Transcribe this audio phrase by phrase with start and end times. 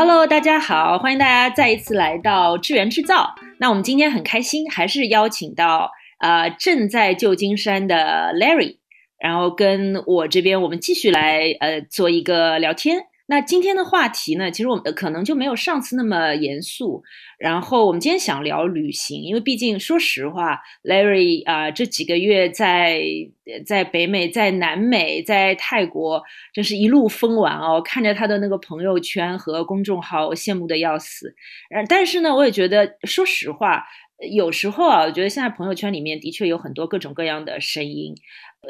[0.00, 3.34] Hello，大家好，欢迎大家再一次来到智源制造。
[3.58, 5.90] 那我们今天很开心，还是邀请到
[6.20, 8.76] 呃正在旧金山的 Larry，
[9.18, 13.06] 然后跟我这边我们继续来呃做一个聊天。
[13.30, 17.02] 那今天的话题呢，其实我们可能就没有上次那么严肃。
[17.38, 23.02] 然后我们今天想聊旅行，因为毕竟说实话，Larry 啊这几个月在
[23.66, 26.22] 在北美、在南美、在泰国，
[26.54, 27.82] 真是一路疯玩哦。
[27.84, 31.34] 看着他的那个朋友圈和公众号，我羡慕的要死。
[31.70, 33.84] 呃，但是呢，我也觉得，说实话，
[34.32, 38.14] 有时候啊，我觉得现在朋友圈里面的确有很多各种各样的声音。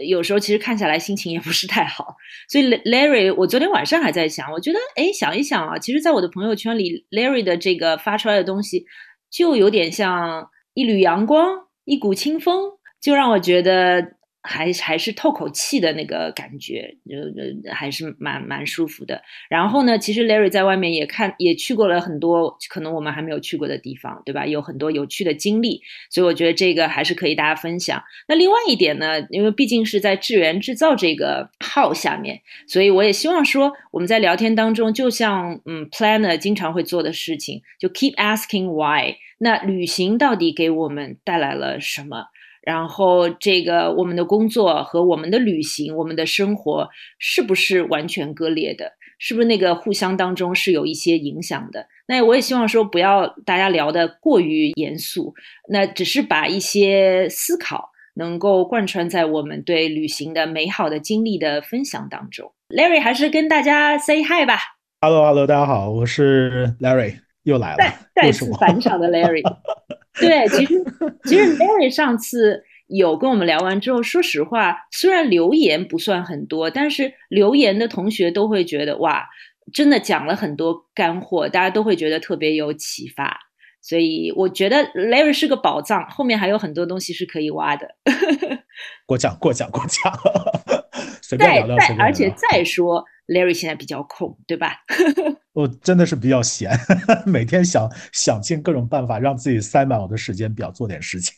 [0.06, 2.16] 有时候其实看下来心情也不是太好，
[2.48, 8.84] 所以 Larry，我昨天晚上还在想，我觉得哎，想一想啊，其实在我的朋友圈里，Larry 的这个发出来的东西，
[9.30, 14.17] 就有点像一缕阳光，一股清风，就让我觉得。
[14.42, 19.20] 还还是透口气的那个感觉，呃，还是蛮蛮舒服的。
[19.50, 24.46] 然后呢，其实 Larry 在外面也看也去过了很多可能我们还没有去过的地方，对吧？
[24.46, 28.02] 有很多有趣的经历，所以我觉得这个还是可以大家分享。
[28.28, 39.16] 那另外一点呢，因为毕竟是在智源制造这个号下面，所以我也希望说我们在聊天当中，就像嗯 Planner 经常会做的事情，就 keep asking why。
[39.40, 42.26] 那旅行到底给我们带来了什么？
[42.68, 46.86] 然后，这个我们的工作和我们的旅行、我们的生活
[47.18, 48.92] 是不是完全割裂的？
[49.18, 51.86] 是不是那个互相当中是有一些影响的？
[52.06, 55.34] 那我也希望说，不要大家聊得过于严肃，
[55.70, 62.52] 那只是把一些思考能够贯穿在我们对旅行的美好的经历的分享当中。
[62.68, 64.58] Larry 还是跟大家 say hi 吧。
[65.00, 67.14] Hello，Hello，大家好，我是 Larry，
[67.48, 69.42] 又来了，再次返场的 Larry。
[70.20, 70.84] 对，其实
[71.24, 79.26] 其实 Larry 上次有跟我们聊完之后，说实话，虽然留言不算很多，但是留言的同学都会觉得哇，
[79.72, 83.38] 真的讲了很多干货，大家都会觉得特别有启发。
[83.80, 87.88] 所以我觉得 Larry 是个宝藏，后面还有很多东西是可以挖的。
[89.06, 90.12] 过奖过奖过奖，
[91.22, 91.78] 随便聊聊。
[91.78, 93.02] 再而且再说。
[93.28, 94.72] Larry 现在比较空，对吧？
[95.52, 96.70] 我真的是比较闲，
[97.26, 101.34] 每天想想尽各种办法让自己塞满我的时间表，做点事情。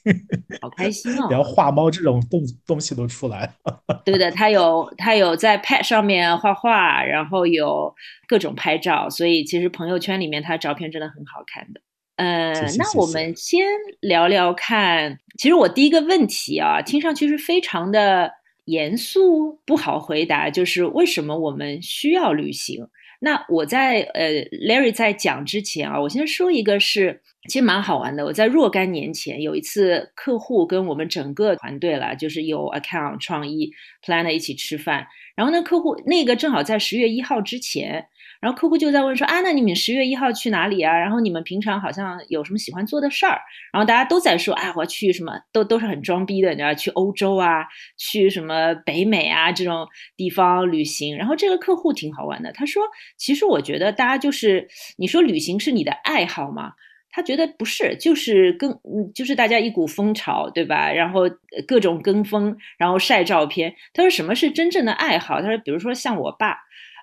[0.60, 1.26] 好开心哦！
[1.28, 4.00] 连画猫这种东东西都出来了。
[4.04, 7.92] 对的，他有他有在 Pad 上面画画，然后有
[8.28, 11.80] 各种拍照，所以其实朋友圈里面他照片真的很好看的。
[12.16, 13.58] 呃，那我们先
[14.00, 15.18] 聊聊看。
[15.38, 18.30] 其实我第一个问题啊，听上去是非常的。
[18.64, 22.86] 严肃不好回答，就是为什么我们需要旅行？
[23.20, 28.24] 那我在呃，Larry 在讲之前啊，我先说一个，是其实蛮好玩的。
[28.24, 33.70] 我在若干年前有一次，客户跟我们整个团队了，就是有 account 创意
[34.04, 35.06] planner 一起吃饭，
[35.36, 38.06] 然后呢，客户那个正好在十月一号之前。
[38.40, 40.96] 然后客户就在问说啊，那你们十月一号去哪里啊？
[40.96, 43.38] 然后你们平常好像有什么喜欢做的事儿？
[43.70, 47.66] 然后大家都在说，啊，我去什么，都都是很装逼的，你知道，去欧洲啊，
[47.98, 49.86] 去什么北美啊这种
[50.16, 51.16] 地方旅行。
[51.16, 52.82] 然后这个客户挺好玩的，他说，
[53.18, 56.72] 其实我觉得大家就是你说旅行是你的爱好吗？
[57.12, 58.72] 他觉得不是，就是跟
[59.14, 60.90] 就是大家一股风潮，对吧？
[60.90, 61.22] 然后
[61.66, 63.74] 各种跟风，然后晒照片。
[63.92, 65.42] 他说什么是真正的爱好？
[65.42, 66.56] 他说，比如说像我爸。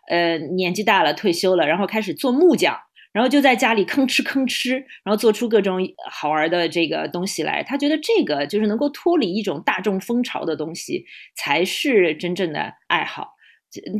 [0.07, 2.77] 呃，年纪大了，退休了，然后开始做木匠，
[3.13, 4.73] 然后就在家里吭哧吭哧，
[5.03, 5.79] 然后做出各种
[6.09, 7.63] 好玩的这个东西来。
[7.63, 13.35] 他觉得这个就是能够脱离一种大众风潮的东西，才是真正的爱好。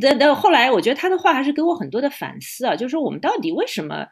[0.00, 4.06] 但但后来，我觉得他的话还是给我很多的反思啊，就是说我们到底为什么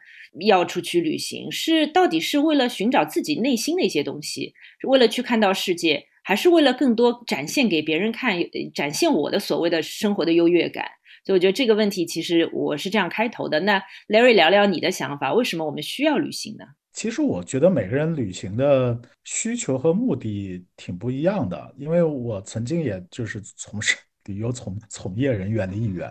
[0.45, 1.51] 要出去旅行？
[1.51, 4.53] 是到底是为了寻找自己内心的一些东西，
[4.87, 8.37] 为了去看到世界，还是为了更多展现给别人看，
[8.73, 10.85] 展现我的所谓的生活的优越感？
[11.27, 13.59] 所以我觉得这个问题其实我是这样开头的。
[13.59, 16.63] 那 Larry 聊聊你的想法，为什么我们需要旅行呢？
[16.93, 26.09] 其实我觉得每个人旅行的需求和目的挺不一样的，因为我曾经也就是从事旅游从从业人员的一员，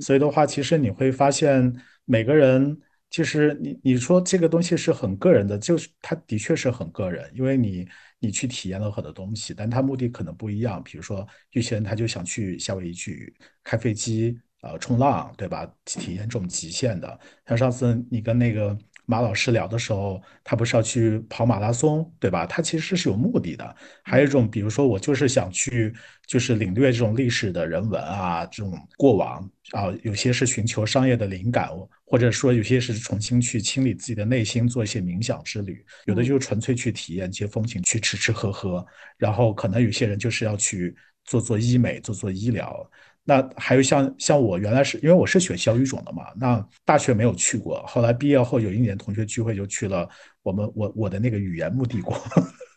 [0.00, 1.72] 所以的话，其实你会发现
[2.04, 2.76] 每个人
[3.10, 7.86] 其实你你说这个东西是很个人的，就是它的确是很个人，因为你
[8.18, 10.82] 你去体验了很多东西，但他目的可能不一样。
[10.82, 13.32] 比如说有些人他就想去夏威夷去
[13.62, 14.36] 开飞机。
[14.60, 15.64] 呃，冲浪对吧？
[15.84, 18.76] 体验这种极限的，像上次你跟那个
[19.06, 22.44] 马老师聊的时候，他不是要去跑马拉松对吧？
[22.44, 23.76] 他其实是有目的的。
[24.02, 25.94] 还有一种，比如说我就是想去，
[26.26, 31.70] 就是领略这种历史的人文啊，这种过往啊，有些是寻求商业的灵感，
[32.04, 35.84] 或者说有些是重新去清理自己的内心，做一些冥想之旅。
[36.06, 38.84] 有的就是纯粹去体验一些风景，去吃吃喝喝。
[39.16, 40.96] 然后可能有些人就是要去。
[41.24, 42.90] 做做医美，做做医疗。
[43.28, 50.08] 那还有像像我原来是因为我是学小语种的嘛，那大学没有去过，后来毕业后有一年同学聚会就去了
[50.42, 52.16] 我们我我的那个语言目的国。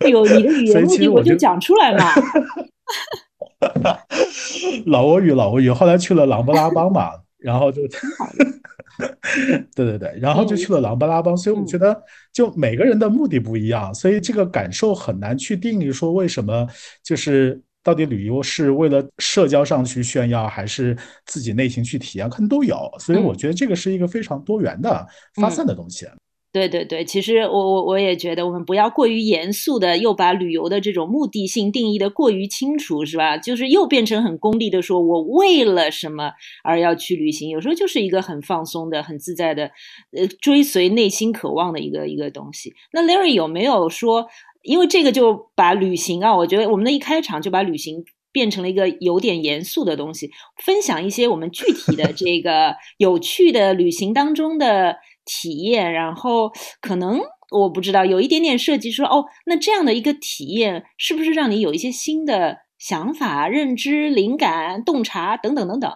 [0.10, 2.04] 有你的语 言目的我就讲出来嘛。
[4.88, 7.84] 老挝语，老挝语，后来去了琅勃拉邦嘛，然后就，
[9.74, 12.04] 对对对，然后就去了琅勃拉邦，所以我觉得
[12.34, 16.68] 就每个人的目的不一样，所以这个感受很难去定义说为什么
[17.02, 20.96] 就是到底旅游是为了社交上去炫耀，还是
[21.26, 26.06] 自己内心去体验，可能都有，所以我觉得这个是一个非常多元的发散的东西。
[26.54, 33.38] 对对对，其实我我我也觉得，我们不要过于严肃的，又把旅游的这种目的性定义的过于清楚，是吧？
[33.38, 36.30] 就是又变成很功利的，说我为了什么
[36.62, 37.48] 而要去旅行？
[37.48, 39.72] 有时候就是一个很放松的、很自在的，
[40.12, 42.74] 呃，追随内心渴望的一个一个东西。
[42.92, 44.28] 那 Larry 有没有说，
[44.64, 50.30] 因为这个就把旅行啊，我觉得我们的一开场就把旅行变成了一个有点严肃的东西，
[50.64, 54.98] 分享一些我们具体的这个 有趣的旅行当中的。
[55.24, 57.22] 体验，然后可能
[57.52, 65.92] 我不知道有一点点涉及说哦，那这样的一个体验是不是让你有一些新的想法、认知、灵感、洞察等等等等。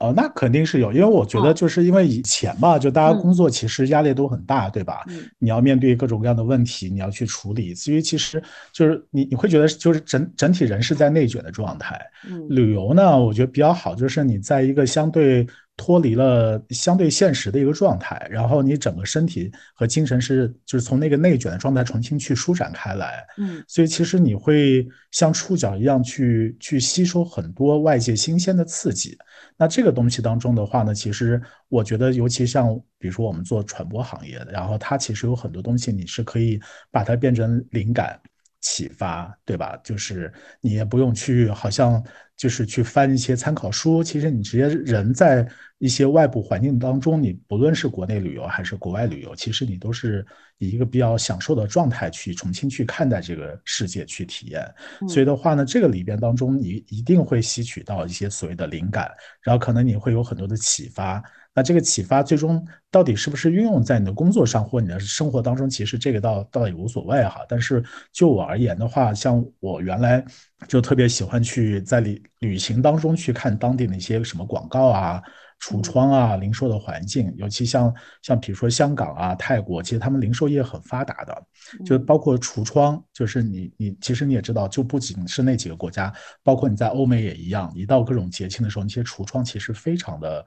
[0.00, 5.04] 哦，那肯定是有，因为我觉得就是因为以前嘛，就大家工作其实压力都很大，对吧？
[5.08, 8.42] 嗯，你要面对各种各样的问题，你要去处理，所以其实
[8.72, 12.00] 就是你你会觉得就是整整体人是在内卷的状态。
[12.28, 15.46] 嗯，旅游呢，我觉得比较好，就是你在一个相对。
[15.82, 29.16] 脱离了相对现实的一个状态，然后你整个身体和精神是就是从那个内卷的状态重新去舒展开来，嗯，所以其实你会像触角一样去去吸收很多外界新鲜的刺激。
[29.56, 31.40] 那这个东西当中的话呢，其实
[31.70, 36.60] 我觉得，尤其像比如说我们做传播行业的，然后它其实有很多东西你是可以
[36.90, 38.20] 把它变成灵感。
[38.60, 39.78] 启发，对吧？
[39.82, 42.02] 就是你也不用去，好像
[42.36, 44.02] 就是去翻一些参考书。
[44.02, 45.46] 其实你直接人在
[45.78, 50.24] 一些外部环境当中，你不论是国内旅游还是国外旅游，其实你都是
[50.58, 54.62] 以一个比较享受的状态去重新去看待这个世界，去体验。
[55.08, 59.10] 所以的话呢，这个里边当中，你一定会吸取到一些所谓的灵感，
[59.42, 61.22] 然后可能你会有很多的启发。
[61.54, 65.68] 那这个启发最终到底是不是运用在你的工作上或你的生活当中？
[65.68, 67.44] 其实这个倒倒也无所谓哈。
[67.48, 67.82] 但是
[68.12, 70.24] 就我而言的话，像我原来
[70.68, 75.22] 就特别喜欢去在旅旅行当中去看当地的一些什么广告啊。
[75.62, 81.46] 橱窗啊，零售的环境，尤其像像比如说香港啊、泰国，其实他们零售业很发达的，
[81.84, 86.10] 就包括橱窗，就是你你其实你也知道，就不仅是那几个国家，
[86.42, 90.42] 包括你在欧美也一样，一到各种节庆的时候，那些橱窗其实非常的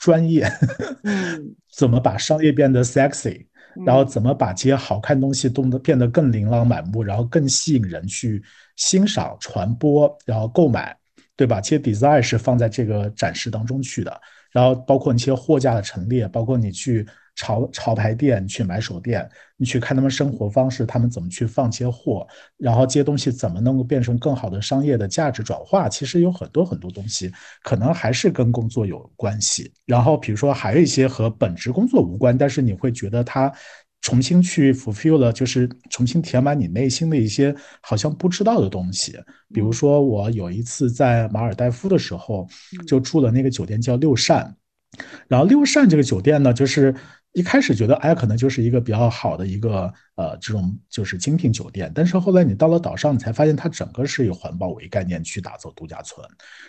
[0.00, 0.50] 专业，
[1.76, 3.46] 怎么把商业变得 sexy，
[3.84, 8.42] 然后怎么把这些好看东西动得变得更琳琅满目，然后更吸引人去
[8.76, 10.96] 欣赏、传播，然后购买，
[11.36, 11.60] 对吧？
[11.60, 14.20] 其实 design 是放在这个展示当中去的。
[14.50, 17.06] 然后包括一些货架的陈列，包括你去
[17.36, 27.32] 潮潮牌店去买手店，你去看他们生活方式，他们怎么去放这些货，然后这些东西怎么能够变成更好的商业的价值转化，其实有很多很多东西
[27.62, 29.72] 可能还是跟工作有关系。
[29.86, 33.52] 然后比如说还有一些和本职工作无关，但是你会觉得它。
[34.02, 39.14] 重新去 fulfill 了，就是重新填满你内心的一些好像不知道的东西。
[39.52, 42.48] 比如说，我有一次在马尔代夫的时候，
[42.86, 44.56] 就住了那个酒店叫六扇，
[45.28, 46.94] 然后六扇这个酒店呢，就是。
[47.32, 51.90] 一开始觉得，哎，可能就是一个比较好的一个呃，这种就是精品酒店。
[51.94, 56.26] 但是后来你到了岛上，你才发现它整个是以环保为概念去打造度假村。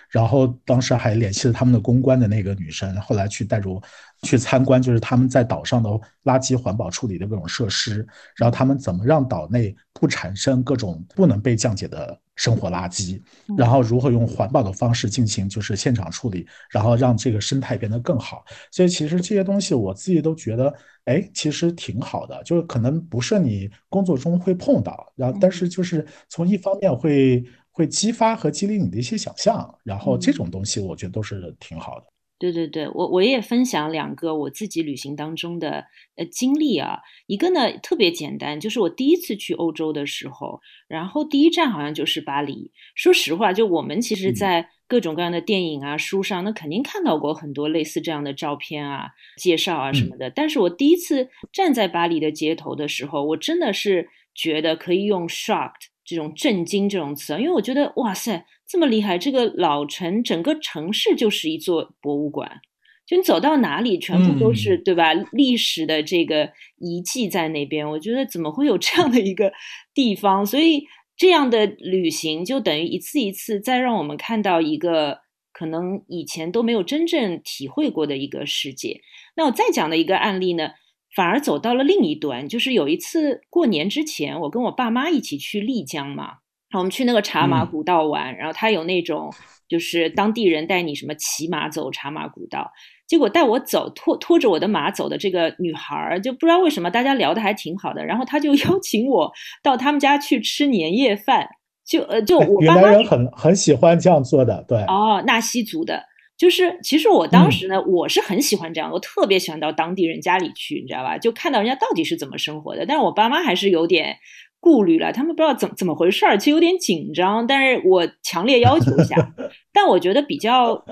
[0.07, 3.81] 然后当时还联系了他们的公关的那个女生，后来去带着
[4.21, 5.89] 去参观，就是他们在岛上的
[6.25, 12.19] 垃圾环保处理的各种设施，然后他们怎么让岛内不产生各种不能被降解的。
[12.41, 13.21] 生活垃圾，
[13.55, 18.43] 然后如何用环保的方式进行就是现场处理，然后让这个生态变得更好。
[18.71, 20.73] 所以其实这些东西我自己都觉得，
[21.05, 22.41] 哎，其实挺好的。
[22.43, 32.05] 就是可能不是你工作中会碰到，然后但是就是从一方面会会激发和激励你的一些想象，然后这种东西我觉得都是挺好的。
[32.41, 42.71] 对对对，我我也分享两个我自己旅行当中的呃经历啊，一个呢特别简单，就是我第一次去欧洲的时候，然后第一站好像就是巴黎。
[42.95, 50.31] 说实话，就我们其实，在各种各样的电影啊、书上，那肯定看到过很多类似这样的照片啊、介绍啊什么的。
[50.31, 58.45] 但是我第一次站在巴黎的街头的时候，我真的是觉得可以用 shocked 这种震惊这种词，因为我觉得哇塞。
[58.67, 62.61] 这么厉害，这个老城整个城市就是一座博物馆，
[63.05, 65.13] 就你走到哪里，全部都是对吧？
[65.33, 69.51] 历史的这个遗迹在那边，我觉得怎么会有这样的一个
[69.93, 70.45] 地方？
[70.45, 70.85] 所以
[71.17, 75.19] 这样的旅行就等于一次一次再让我们看到一个
[75.51, 79.01] 可能以前都没有真正体会过的一个世界。
[79.35, 80.69] 那我再讲的一个案例呢，
[81.15, 86.33] 反而走到了另一端，就是有一次过年之前，我跟我爸妈一起去丽江嘛，
[86.73, 89.33] 我们去那个茶马古道玩，然后他有那种
[89.67, 92.71] 就是当地人带你什么骑马走茶马古道。
[93.07, 99.29] 结果带我走拖拖着我的马走的这个女孩儿，就不知道为什么大家聊的还挺好的，然后他就 邀请我
[99.61, 101.45] 到他们家去吃年夜饭，
[101.85, 106.01] 就呃就 我云南人很很喜欢这样做的，对哦，纳西族的，
[106.41, 111.15] 就是其实我当时呢，我是很喜欢这样，我特别喜欢到当地人家里去，你知道吧？
[111.19, 114.17] 就看到人家到底是怎么生活的，但是我爸妈还是有点。
[114.63, 117.47] 顾虑了，他们不知道怎怎么回事儿，其实有点紧张。
[117.47, 119.15] 但是我强烈要求一下，
[119.73, 120.85] 但我觉得比较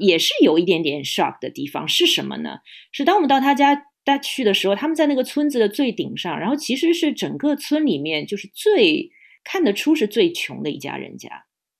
[0.00, 2.56] 也是有一点点 shock 的地方是什么呢？
[2.92, 9.10] 是当我们到他家他去的时候，他们在那个村子的最顶上，然后其实是整个村里面就是最
[9.44, 11.28] 看得出是最穷的一家人家。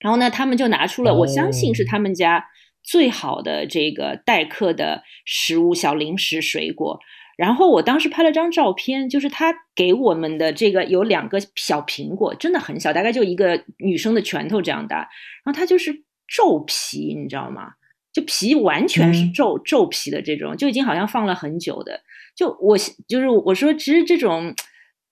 [0.00, 2.44] 然后呢，他们就拿出了我相信是他们家
[2.84, 7.00] 最好的这个待客的食物，小零食、水果。
[7.36, 14.98] 然后我当时拍了张照片，就是他给我们的这个有两个小苹果，真的很小，大概就一个女生的拳头这样大。
[14.98, 15.92] 然后它就是
[16.28, 17.72] 皱皮，你知道吗？
[18.12, 22.00] 就皮完全是皱皱皮的这种，就已经好像放了很久的。
[22.36, 24.54] 就我就是我说，其实这种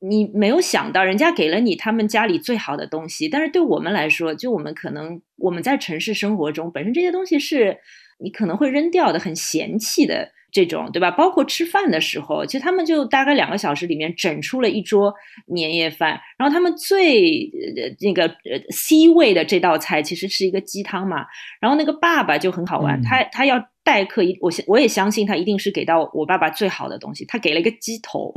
[0.02, 7.78] 你没有想到，人家给了你他们家里最好的东西，但是对我们来说，就我们可能我们在城市生活中，本身这些东西是
[8.18, 10.32] 你可能会扔掉的，很嫌弃的。
[10.54, 11.10] 这种对吧？
[11.10, 15.10] 包括吃饭的时候，其实他们就大概两个小时里面整出了一桌
[15.46, 16.20] 年夜饭。
[16.36, 21.24] 然后他们最呃那个呃 C 位的这道菜其实是一个鸡汤嘛。
[21.58, 27.24] 然后那个爸爸就很好玩，他他要待客一，我我也相信他一定是给到我爸爸最好的东西。
[27.24, 28.30] 他给了一个鸡头，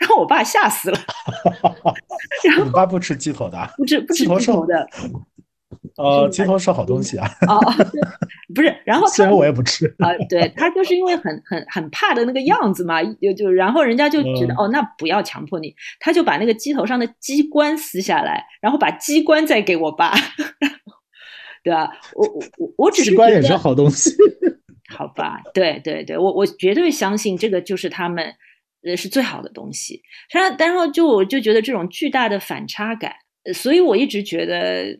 [0.00, 0.98] 然后我爸吓死了。
[2.64, 3.70] 你爸不吃鸡头的？
[3.76, 4.88] 不吃不吃鸡头的。
[5.96, 7.26] 呃，鸡头是好东西啊。
[7.48, 7.58] 哦，
[8.54, 20.12] 不是，然后虽然我也不吃啊，对他就是因为很很很怕的那个样子嘛，就就然后人家就觉得哦，那不要强迫你，他就把那个鸡头上的鸡冠撕下来，然后把鸡冠再给我爸，
[21.64, 21.90] 对吧？
[22.14, 24.14] 我我我我只是鸡冠也是好东西，
[24.88, 25.40] 好吧？
[25.54, 28.34] 对对对，我我绝对相信这个就是他们
[28.86, 30.00] 呃是最好的东西。
[30.30, 33.12] 然后然后就我就觉得这种巨大的反差感，
[33.52, 34.98] 所以我一直觉得。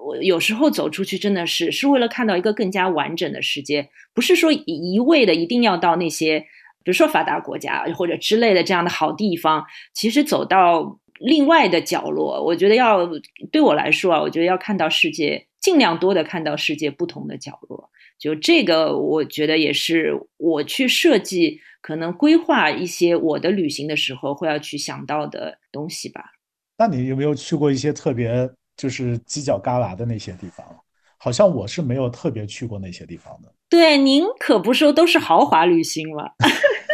[0.00, 6.38] 我有时候走出去真的是是为了看到一个更加完整的世界，不是说一味的一定要到那些，
[6.84, 9.62] 比如说发达国家或者之类的这样的好地方。
[9.92, 13.10] 其实走到另外的角落，我觉得要
[13.50, 17.90] 对我来说啊，我觉得要看到世界，尽量多的看到世界不同的角落。
[18.18, 26.22] 就这个，我觉得也是我去设计可能规划一些我的旅行的时候会要去想到的东西吧。
[26.76, 28.50] 那你有没有去过一些特别？
[28.76, 30.64] 就是犄角旮旯的那些地方，
[31.16, 33.52] 好像我是没有特别去过那些地方的。
[33.68, 36.30] 对，您可不说都是豪华旅行了，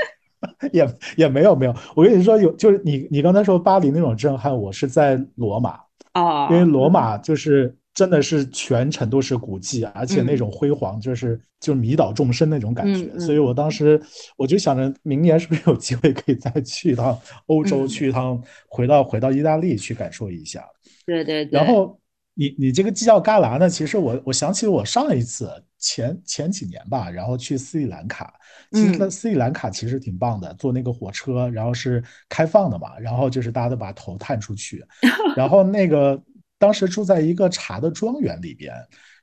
[0.73, 0.89] 也
[1.19, 1.75] 也没有没有。
[1.95, 5.79] 我跟你说，有就是你你刚才说巴黎那种震撼，我是在罗马
[6.15, 13.17] 哦，因为罗马就是真的是全程都是古迹，而且那种辉煌就是就迷倒众生那种感觉。
[13.21, 14.03] 所以我当时
[14.37, 20.67] 我就想着，明年是不是有机会可以再去一趟欧洲，去一趟回到回到意大利去感受一下。
[21.07, 21.97] 对对对，然后
[22.35, 23.71] 你你这个犄角旮旯呢？
[23.71, 25.49] 其实我我想起我上一次
[25.79, 28.35] 前前几年吧，然后去斯里兰卡，
[28.73, 34.85] 其实斯里兰卡其实挺棒的，坐那个火车，然后是开放的嘛，然后就是大家都把头探出去，
[35.37, 36.21] 然后那个
[36.65, 38.73] 当时住在一个茶的庄园里边，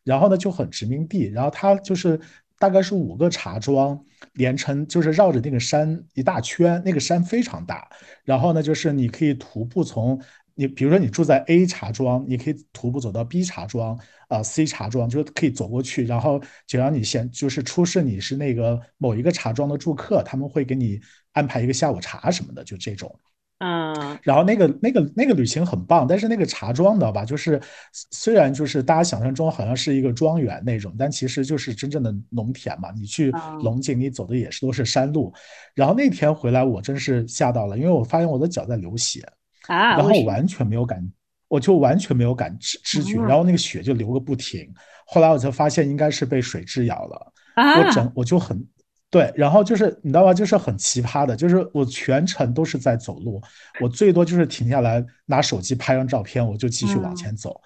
[0.04, 2.20] 然后呢就很殖民地，然后它就是
[2.60, 4.00] 大概是五个茶庄
[4.34, 7.90] 连成，就是绕着那个山一大圈，那个山非常大，
[8.24, 10.22] 然后呢就是你可以徒步从。
[10.54, 21.00] 你比如说，你住在 A 茶庄，你可以徒步走到 B 茶庄，啊，C 茶庄，就可以走过去，然后只要你先就是出示你是那个某一个茶庄的住客，他们会给你
[21.32, 23.10] 安排一个下午茶什么的，就这种。
[23.62, 24.20] 嗯。
[24.24, 27.24] 然后那个那个那个旅行很棒，但是那个茶庄，你知道吧？
[27.24, 27.62] 就是
[28.12, 32.92] 虽然就是大家想象中好像是一个庄园那种，但其实就是真正的农田嘛。
[32.96, 35.34] 你去龙井，你走的也是都是山路。
[35.76, 39.24] 然后那天回来，我真是吓到了，因为我发现我的脚在流血。
[39.68, 39.92] 啊！
[39.92, 41.08] 然后我完全没有感，
[41.48, 44.68] 我就完全没有感知知觉，然后那个血就流个不停。
[45.06, 47.32] 后来我才发现应该是被水蛭咬了。
[47.56, 48.60] 我整我就很
[49.12, 53.40] 对，然后就是你知道吧，就是很奇葩的，就是我全程都是在走路，
[53.80, 57.62] 我最多就是停下来拿手机拍张照片，我就继续往前走，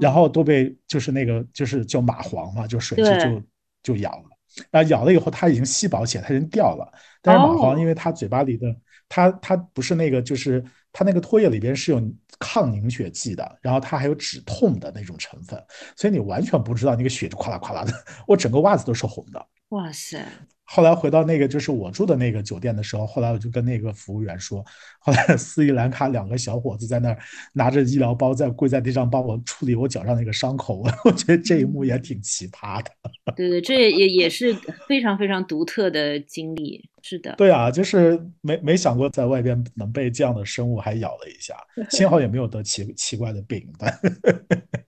[0.00, 3.42] 然后都被就是那个就是叫蚂蟥嘛，就水蛭
[3.82, 4.24] 就就咬了。
[4.70, 6.86] 然后咬了以后，它已经吸饱血，它已经掉了。
[7.22, 8.66] 但是蚂蟥因为它嘴巴里的。
[9.12, 12.00] 它它不是那个，就是它那个唾液里边是有
[12.38, 15.60] 抗凝血剂的，然后它还有止痛的那种成分，
[15.96, 17.92] 所以你完全不知道那个血就哗啦哗啦的，
[18.24, 19.46] 我整个袜子都是红的。
[19.70, 20.24] 哇塞！
[20.72, 24.64] 后来回到那个就是我住的那个酒店的时候，后来我就跟那个服务员说，
[25.00, 27.18] 后来斯里兰卡两个小伙子在那儿
[27.52, 32.90] 拿着医疗包在跪在地上帮我处理我脚上那个伤口， 我觉得这一幕也挺奇葩的。
[33.36, 34.54] 对对，这也也是
[34.88, 36.88] 非常非常独特的经历。
[37.02, 41.56] 是的，对啊，就是没没想过在外边能被这样的生物还咬了一下，
[41.88, 43.66] 幸好也没有得奇奇怪的病。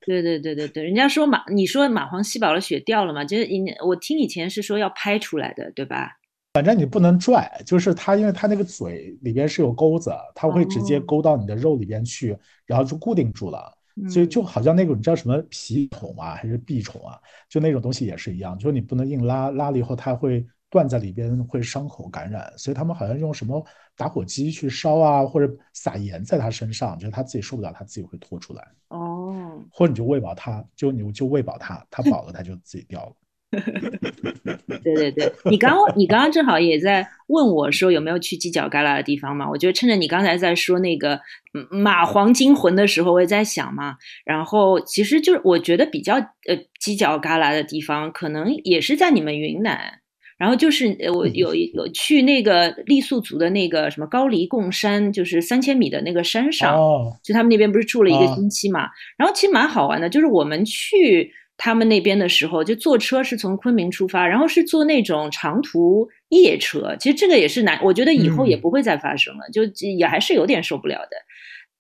[0.05, 3.25] 对对对对对，人家说马，你说蚂蟥吸饱了血掉了嘛？
[3.25, 6.11] 就是以我听以前是说要拍出来的，对吧？
[6.55, 12.37] 反正你不能拽，就是它，因为它那个嘴里边是有钩子，它会直接勾到你的肉里边去，
[12.67, 13.73] 然后就固定住了。
[14.09, 20.47] 所以就好像那种你知道什么皮虫啊，还是蜱虫啊，就那种东西也是一样，就是你不能硬拉，拉了以后它会。
[20.73, 23.63] 断在里边会伤口感染，所以他们好像用什么
[23.95, 28.67] 打火机去烧啊，或者撒盐在它身上，就是它自己受不了，它自己会脱出来。
[28.89, 33.13] 哦，或者你就喂饱它，就你就喂饱它，它饱了它就自己掉了。
[34.83, 39.49] 对对对，你刚你刚刚正好也在问我说有没有去犄角旮旯的地方嘛？
[39.49, 41.21] 我觉得趁着你刚才在说那个
[41.71, 43.97] 蚂蟥惊魂的时候，我也在想嘛。
[44.25, 49.99] 然后其实就是我觉得比较呃犄角旮旯的地方，可能也是在你们云南。
[50.39, 56.75] 然后就是我有一有去那个傈僳族的那个什么高黎贡山，就是三千米的那个山上，
[57.23, 58.89] 就他们那边不是住了一个星期嘛。
[59.17, 61.31] 然后其实蛮好玩的，就是我们去
[61.65, 66.97] 他们那边的时候，就坐车是从昆明出发，然后是坐那种长途夜车。
[66.99, 69.63] 其实这个也是难，我觉得以后也不会再发生了，就
[69.97, 71.17] 也还是有点受不了的。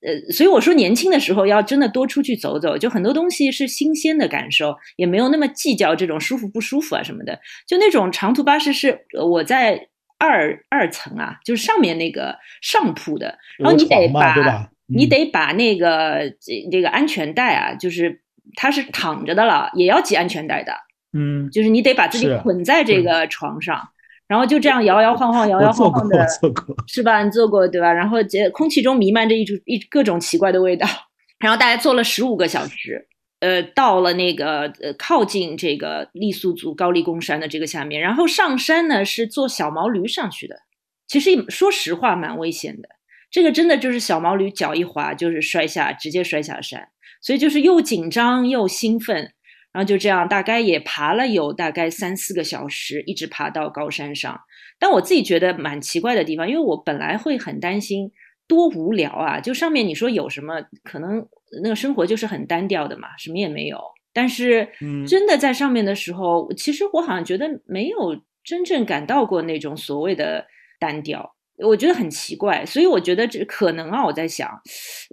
[0.09, 7.37] 呃，所以我说年轻的时候要真的多出去走走，就很多东西是新鲜的感受，也没有那么计较这种舒服不舒服啊什么的。
[7.67, 18.22] 就那种长途巴士是我在二二层啊，就是上面那个上铺的，然后你得把你得把那个这这个安全带啊，就是
[18.57, 20.73] 它是躺着的了，也要系安全带的，
[21.13, 23.89] 嗯，就是你得把自己捆在这个床上。
[24.29, 26.27] 然后就这样摇摇晃晃，摇摇晃晃的，
[26.87, 27.23] 是吧？
[27.23, 27.93] 你坐过对吧？
[27.93, 30.87] 然后这空气中弥漫着一种一各种奇怪的味道。
[31.39, 33.09] 然后大概坐了十五个小时，
[33.41, 38.01] 呃，到了那个呃靠近这个傈僳族高黎贡山的这个下面。
[38.01, 40.57] 然后上山呢是坐小毛驴上去的，
[41.07, 42.89] 其实说实话蛮危险的。
[43.31, 46.89] 这个真的就是小毛驴脚一滑就是摔下，直接摔下山。
[47.23, 49.33] 所以就是又紧张又兴奋。
[49.73, 54.39] 然后就这样，大概也爬了有大概三四个小时，一直爬到高山上。
[54.79, 58.13] 但我自己觉得蛮奇怪的地方，因为我本来会很担心
[58.47, 61.27] 多无聊啊，就上面你说有什么可能，
[61.63, 63.81] 那个生活就是很单调的嘛，什么也没有。
[64.13, 64.69] 但是
[65.09, 70.45] 真的在上面的时候，其实我好像觉得没有真正感到过那种所谓的
[70.79, 72.65] 单调，我觉得很奇怪。
[72.67, 74.51] 所以我觉得这可能啊，我在想，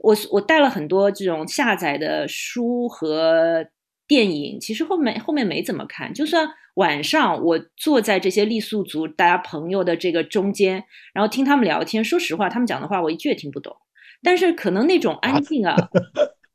[0.03, 3.65] 我我带了很多这种下载的书和。
[4.09, 13.77] 电影其实后面后面没怎么看，就算晚上我坐在这些傈僳族大家朋友的这个中间，然后听他们聊天，说实话，他们讲的话我一句也听不懂。
[14.23, 15.75] 但是可能那种安静啊，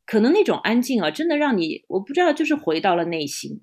[0.04, 3.60] 可能那种安静啊，真的让你我不知道，就是回到了内心。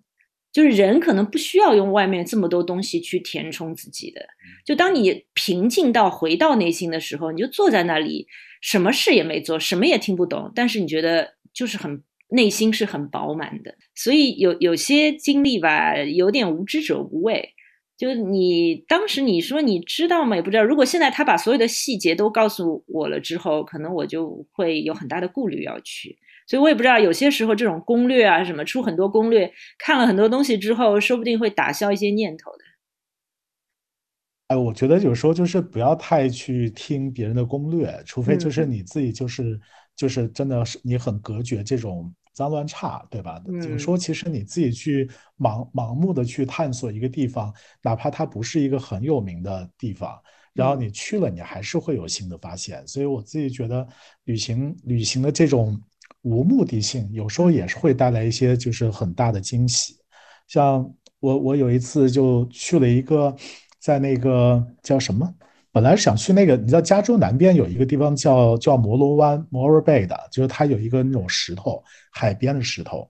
[0.52, 4.26] 就是人可能不需要用外面这么多东西去填充自己的，
[4.66, 8.28] 就当你平静到回到内心的时候，你就坐在那里，
[8.62, 12.04] 什么事也没做，什么也听不懂，但是你觉得就是很。
[12.34, 17.50] 内心是很饱满的，所以有有些经历吧，有点无知者无畏。
[17.98, 20.38] 就你当时你说你知道吗？
[20.38, 20.64] 也不知道。
[20.64, 26.18] 如果现在他把所有的细节都告诉我了之后，可能我就会有很大的顾虑要去。
[26.52, 32.58] 所以我也不知道，有些时候这种攻略啊什么，出很多攻略，看了很多东西之后，说不定会打消一些念头的。
[34.50, 39.58] 哎，我觉得有时候就是不要太去听别人的攻略，除非就是你自己就是
[39.96, 42.14] 就是真的是你很隔绝这种。
[42.34, 43.42] 脏乱差，对吧？
[43.46, 45.06] 有时候其实你自己去
[45.38, 50.18] 盲盲目的去探索一个地方，哪怕它不是一个很有名的地方，
[50.54, 52.88] 然后你去了，你还是会有新的发现。
[52.88, 53.86] 所以我自己觉得，
[54.24, 55.78] 旅行旅行的这种
[56.22, 59.96] 无目的性，有时候也是会带来一些就是很大的惊喜。
[60.48, 60.88] 像
[61.20, 63.36] 我我有一次就去了一个，
[63.80, 65.34] 在那个叫什么？
[65.72, 71.82] 本来是想去那个，你知道加州南边有一个地方叫叫摩罗湾 （Morro Bay） 的，就是它有一个那种石头，
[72.12, 73.10] 海边的石头，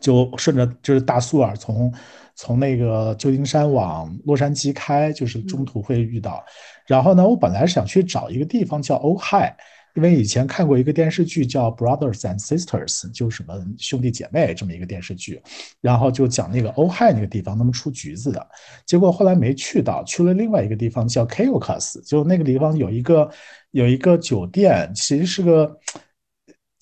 [0.00, 1.94] 就顺着就是大苏尔从
[2.34, 6.44] 从那个旧金山往洛杉矶开，就是中途会遇到。
[6.88, 9.56] 然后呢，我本来是想去找一个地方叫欧亥，
[9.96, 15.42] 因为以前看过一个电视剧叫《Brothers and Sisters》，就什么兄弟姐妹这么一个电视剧，
[15.80, 18.46] 然后就讲那个欧汉那个地方他们出橘子的，
[18.84, 23.30] 结果后来没去到，去了另外一个地方叫 k o k a s 就那个地方有一个
[23.70, 25.76] 有一个酒店，其实是个。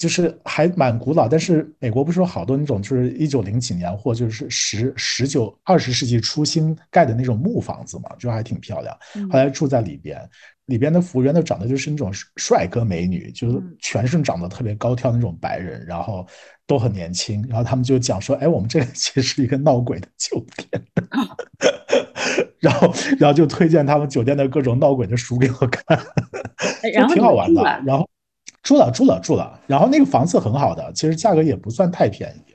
[0.05, 8.95] 就是还蛮古老，但是美国不是有好多那种，就是一九零几年或就是十十九二十世纪初新盖的那种木房子嘛，就还挺漂亮。
[9.31, 10.21] 后来住在里边，
[10.67, 16.27] 里边的服务员都长得就是那种帅哥美女，就是全是长得特别高挑那种白人，然后
[16.67, 17.43] 都很年轻。
[17.49, 20.83] 然后他们就讲说：“哎，我们这个其实是一个闹鬼的酒店。
[22.61, 25.99] ”然后，然后就推荐他们酒店的各种闹鬼的书给我看，
[26.93, 27.63] 就挺好玩的。
[27.87, 28.07] 然后。
[28.65, 32.55] 住了住了住了，然后那个房子很好的，其实价格也不算太便宜，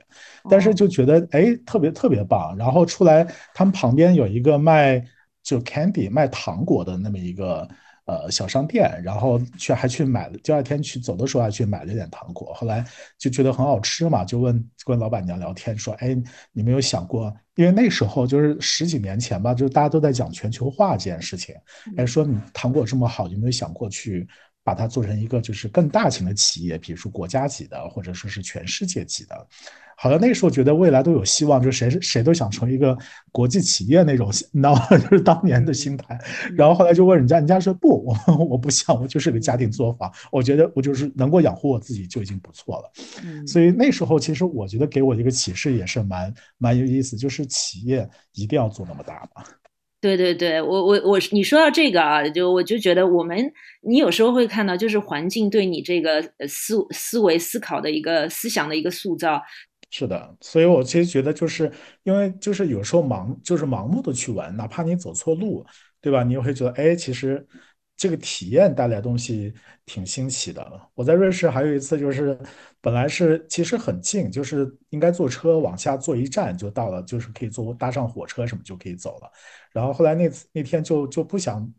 [0.50, 2.54] 但是就觉得哎特别特别棒。
[2.58, 5.02] 然后出来，他们旁边有一个卖
[5.42, 7.66] 就 candy 卖糖果的那么一个
[8.06, 12.52] 呃小商店，然后去还去买了，第二天去走的时候还去买了点糖果。
[12.54, 12.84] 后来
[13.16, 16.20] 就觉得很好吃嘛，就问跟老板娘聊天说，哎，
[16.52, 17.32] 你没有想过？
[17.54, 21.54] 因为那时候就是十几年前吧，就是大家都在讲全球化这件事情，
[21.96, 24.26] 哎，说你糖果这么好，有没有想过去？
[24.70, 29.34] 把它做成一个就是更大型的企业，比如说国家级的，或者说是全世界级的。
[29.96, 32.96] 好像那个时候觉得未来都有希望，就谁谁都想成为一个
[33.32, 34.86] 国际企业那种，你知道吗？
[34.96, 36.16] 就是当年的心态。
[36.56, 40.08] 然后后来就问人家，人家说不，我我不想，我就是个家庭作坊。
[40.30, 42.92] 我觉得我就是能够养活我自己就已经不错了。
[43.46, 49.44] 所以那时候其实我觉得给我一个启示也是蛮蛮有意思，就是企业一定要做那么大嘛。
[50.00, 59.42] 对对对，我我我，你说到这个啊，就我就觉得我们，你有时候会看到，就是环境对你这个思思维思考的一个思想的一个塑造。
[59.90, 61.70] 是的，所以我其实觉得，就是
[62.04, 65.66] 因为就是有时候盲，就是盲目的去玩，哪怕你走错路，
[66.00, 66.22] 对吧？
[66.22, 67.46] 你也会觉得，哎，其实。
[68.00, 69.52] 这个体验带来的东西
[69.84, 70.66] 挺新奇的。
[70.94, 72.38] 我在瑞士还有一次，就是
[72.80, 79.30] 本来是其实很近，就是应该坐车往下坐一站就到了，就是可以坐搭上火车什么就可以走了。
[79.70, 81.70] 然后后来那次那天就就不想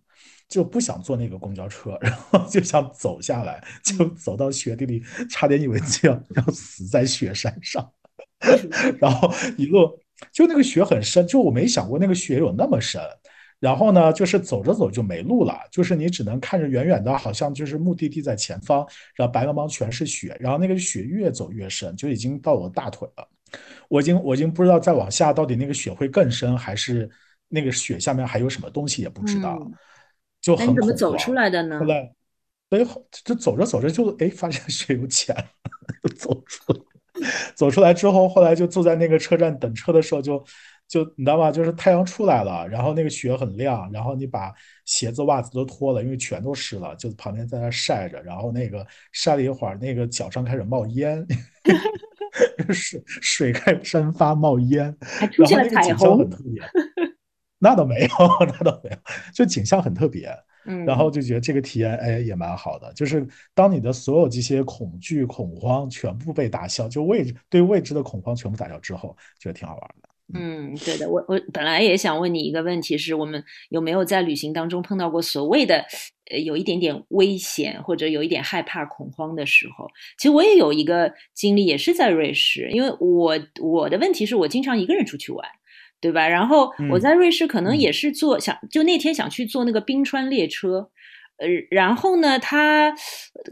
[0.47, 7.91] 就不想坐那个公交车， 然后就想走下来，就走到雪地里，差点以为就要要死在雪山上。
[9.01, 9.89] 然后一路
[10.31, 13.01] 就那个雪很深，就我没想过那个雪有那么深。
[13.61, 18.79] 然后呢，就是走着走就没路了，就是你只能看着远远的，好像就是目的地在前方，
[19.13, 23.27] 然后白茫茫全是雪，然后那个雪越走越深，就已经到我大腿了。
[23.87, 27.07] 我已经我已经不知道再往下到底那个雪会更深，还是
[27.49, 29.71] 那个雪下面还有什么东西也不知道，
[30.41, 30.65] 就很。
[30.65, 31.77] 怎么走出来的呢？
[31.79, 32.11] 后来，
[32.71, 32.79] 哎，
[33.23, 35.35] 就走着走着就哎发现雪有浅，
[36.17, 36.79] 走出来，
[37.53, 40.39] 走出来之后，后来就坐在那个车站等车的时候就。
[40.39, 40.45] 就
[41.15, 41.51] 你知道吗？
[41.51, 44.53] 就是太阳出来了，然后那个雪很亮，然后你把
[44.85, 51.25] 鞋子袜子都脱了，因为全都湿了，就旁边在那晒着，然后那个晒了一会儿，那个脚上开始冒烟，
[52.73, 54.95] 水 水开始蒸发冒烟，
[55.31, 56.61] 出现了彩虹，很特别。
[57.59, 58.09] 那倒没有，
[58.47, 58.97] 那倒没有，
[59.33, 60.35] 就景象很特别。
[60.65, 70.09] 嗯，然后就觉得这个体验哎也蛮好的，就是当你的所有这些恐惧、恐慌全部被打消，就未知对未知的恐慌全部打消之后，觉得挺好玩的。
[70.33, 75.85] 嗯，对的，我我本来也想问你一个问题，是我们有没有在旅行当中碰到过所谓的
[76.31, 79.87] 呃有一点点危险或者有一点害怕恐慌的时候？
[80.17, 85.45] 其实我也有一个经历，也是在瑞士，因为我我的问题是我经常一个人出去玩，
[85.99, 86.27] 对吧？
[86.27, 90.89] 然后我在瑞士可能也是坐想就那天想去坐那个冰川列车，
[91.39, 92.93] 呃，然后呢，他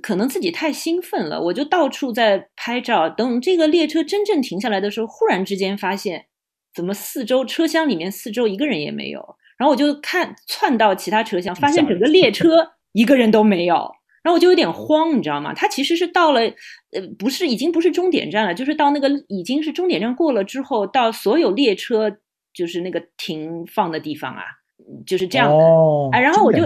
[0.01, 6.27] 可能自己太兴奋了，我就到处在拍照，等这个列车真正停下来的时候，忽然之间发现。
[6.79, 9.19] 怎么四周车厢里面四周一个人也没有？
[9.57, 13.75] 然后我就看窜到其他车厢，发现整个列车 一个人都没有。
[14.23, 15.53] 然后我就有点慌，你知道吗？
[15.53, 22.09] 他其实是到了，呃，不是已经不是终点站了，就是到那个已经是终点站过了之后，到所有列车
[22.53, 24.43] 就是那个停放的地方啊，
[25.05, 25.57] 就是这样的。
[26.13, 26.65] 哎，然后我就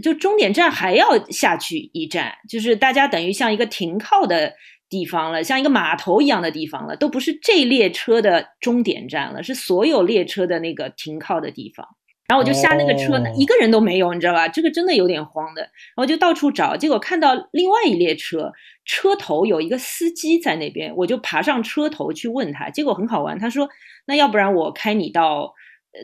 [0.00, 4.54] 就终点站还要下去一站，就是大家等于像一个停靠的。
[4.88, 11.86] 地方了，像一个码头一样的地方了，都不是这列车的终点站了，是所有列车的那个停靠的地方。
[12.28, 14.46] 然后我就下那个车，一个人都没有，你知道吧？
[14.46, 15.62] 这个真的有点慌的。
[15.62, 18.52] 然后就到处找，结果看到另外一列车
[18.84, 22.68] 车头有一个司机在那边，我就爬上车头去问他。
[22.68, 23.66] 结果很好玩，他说
[24.06, 25.54] ：“那要不然我开你到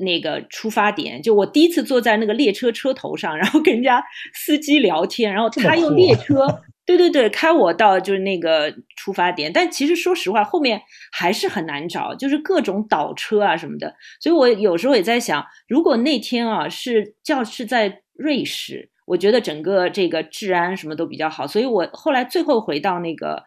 [0.00, 6.46] 那个出发点？”就我第一次坐在那个列车车头上，然后跟人家司机聊天，然后他用列车。
[6.86, 10.80] 对对对，开我到就是那个出发点，但其实说实话，后面
[11.12, 13.94] 还是很难找，就是各种倒车啊什么的。
[14.20, 23.42] 所以我有时候也在想，如果那天啊是教室在瑞士，我觉得整个这个治安什么都比较好，所以我后来最后回到那个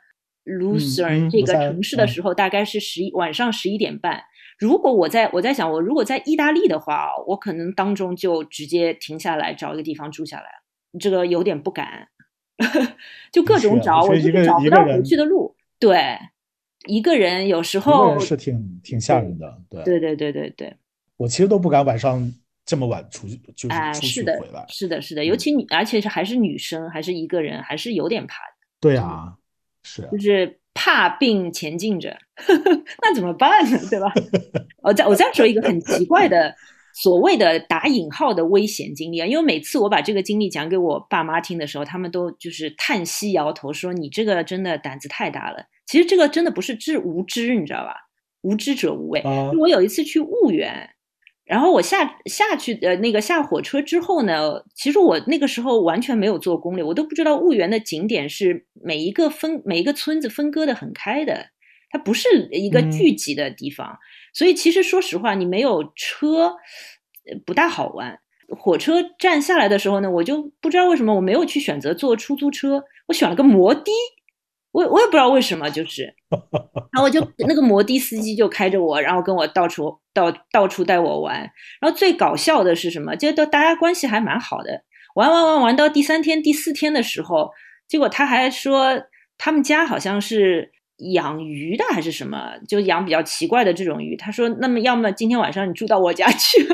[0.45, 4.23] Lucerne 这个城市的时候，大概是十一晚上十一点半。
[4.57, 10.45] 如果我在我在想，我如果在意大利的话，我可能当中就直接停下来找一个地方住下来
[10.99, 12.07] 这个有点不敢，
[13.31, 15.55] 就各种找，我就找不到回去的路。
[15.79, 16.17] 对，
[16.85, 19.61] 一个人有时候是挺挺吓人的。
[19.69, 20.75] 对对对对对对，
[21.17, 22.31] 我其实都不敢晚上
[22.65, 24.65] 这么晚出去，就是出去回来。
[24.69, 28.67] 是的，是的，尤其女，而且是还是女生，还是一个人，还是有点怕的。
[28.79, 29.35] 对啊，
[29.83, 30.59] 是就是。
[30.79, 32.15] 怕并前进着，
[33.01, 33.79] 那怎么办呢？
[33.89, 34.13] 对吧？
[34.83, 36.53] 我再我再说一个很奇怪的
[36.99, 47.93] 所谓的打引号的危险经历啊，因为每次我把这个经历讲给我爸妈听的时候，他们都就是叹息摇头说：“你这个真的胆子太大了。”其实这个真的不是知无知，你知道吧？
[48.41, 49.21] 无知者无畏。
[49.59, 50.89] 我有一次去婺源。
[51.45, 61.45] 然后我下下去呃那个下火车之后呢，其实我那个时候完全没有做攻略，我都不知道婺源的景点是每一个分每一个村子分割的很开的，
[61.89, 63.97] 它不是一个聚集的地方，
[64.33, 66.55] 所以其实说实话，你没有车
[67.45, 68.19] 不大好玩。
[68.57, 73.91] 火车站下来的时候呢，我就不知道为什么我没有去选择坐出租车，我选了个摩的。
[74.71, 76.13] 我我也不知道为什么，就是，
[76.93, 81.39] 然后我就那个摩的司机就开着我，然后跟我到处到到处带我玩。
[81.79, 83.15] 然后最搞笑的是什么？
[83.15, 84.83] 就都大家关系还蛮好的，
[85.15, 87.49] 玩玩玩玩到第三天第四天的时候，
[87.87, 89.01] 结果他还说
[89.37, 90.71] 他们家好像是
[91.13, 94.15] 养鱼的还是什么，就养比较奇怪的这种鱼。
[94.15, 96.67] 他说，那么要么今天晚上你住到我家去。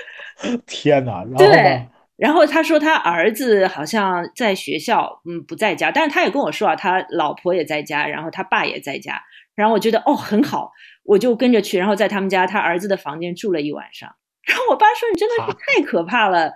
[0.66, 1.22] 天哪！
[1.24, 1.86] 然后对？
[2.16, 5.90] 然后他说他儿子好像在学校，嗯，不在家。
[5.90, 9.22] 但是他也跟我说啊，他老婆也在家，然后他爸也在家。
[9.54, 10.70] 然后我觉得哦很好，
[11.04, 14.10] 我就跟着去，然后在他们家他儿子的房间住了一晚上。
[14.46, 16.52] 然后我爸说你真的是太可怕了，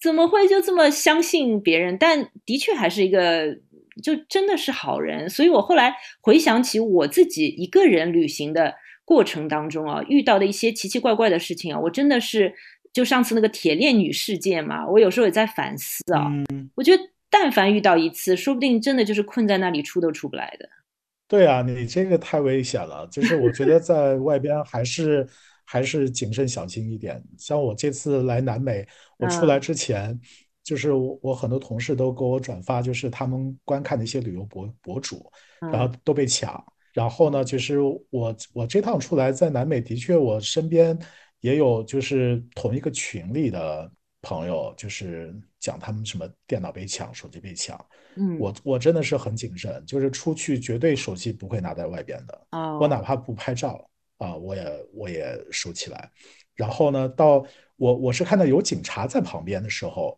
[0.00, 1.96] 怎么会就这么相信别人？
[1.98, 3.56] 但的确还是一个
[4.00, 5.28] 就真的是好人。
[5.28, 8.72] 所以我后来回想起我自己一个人旅行的
[9.04, 12.54] 过程当中啊，遇到的一些奇奇怪怪的事情啊，我真的是。
[12.92, 16.30] 就上次那个铁链女事件嘛，我有时候也在反思啊。
[16.74, 20.68] 我觉得但凡遇到一次，说不定真的就是困在那里出都出不来的。
[21.26, 23.08] 对啊，你这个太危险了。
[23.10, 25.26] 就是我觉得在外边还是
[25.64, 27.18] 还是谨慎小心一点。
[27.38, 30.20] 像我这次来南美，我出来之前，
[30.62, 36.62] 就是我很多同事都给我转发，就是他们观看的一些旅游博博主，然后都被抢。
[36.92, 40.98] 然后呢，就是我我这趟出来在南美，的确我身边。
[41.42, 47.76] 也有就是同一个群里的朋友，就是讲他们什么电脑被抢、手机被抢。
[48.14, 52.46] 嗯，我我真的是很谨慎，就是出去绝对手机不会拿在外边的。
[52.52, 53.84] 哦，我哪怕不拍照
[54.18, 56.08] 啊，我也我也收起来。
[56.54, 57.44] 然后呢，到
[57.74, 60.16] 我我是看到有警察在旁边的时候，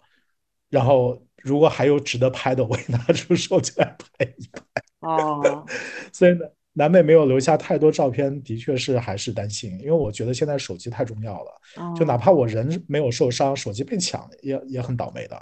[0.75, 4.63] 然后如果还有值得拍的，我也拿出手机来拍一拍。
[5.01, 5.65] 哦，
[6.13, 6.41] 所以呢。
[6.77, 11.95] 南美没有留下太多照片，的确是还是担心，因为我觉得现在手机太重要了。
[11.95, 15.41] 就哪怕我人没有受伤，手机被抢也也很倒霉的。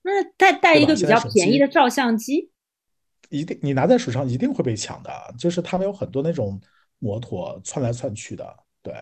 [0.00, 2.48] 那带带一个比较便宜的照相机，
[3.28, 5.12] 一定你拿在手上一定会被抢的。
[5.38, 6.58] 就是他们有很多那种
[6.98, 8.94] 摩托窜来窜去的，对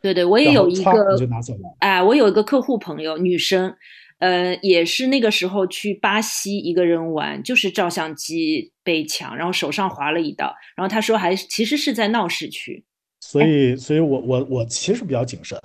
[0.00, 1.76] 对对，我也有一个，就拿走了。
[1.80, 3.76] 哎，我有一个客户朋友，女生。
[4.18, 10.54] 呃，也是那个时候去巴西一个人玩，就是照相机被抢，然后手上划了一刀。
[10.74, 12.84] 然后他说还其实是在闹市区，
[13.20, 15.58] 所以，所以我我我其实比较谨慎。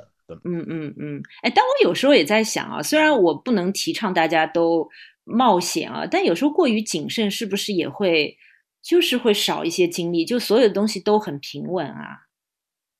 [0.45, 4.87] 嗯嗯嗯，哎，但我有时候也在想啊，虽然我不能提倡大家都
[5.23, 8.37] 冒险啊，但有时候过于谨慎是不是也会
[8.81, 10.23] 就是会少一些精力？
[10.25, 12.27] 就所有的东西都很平稳啊。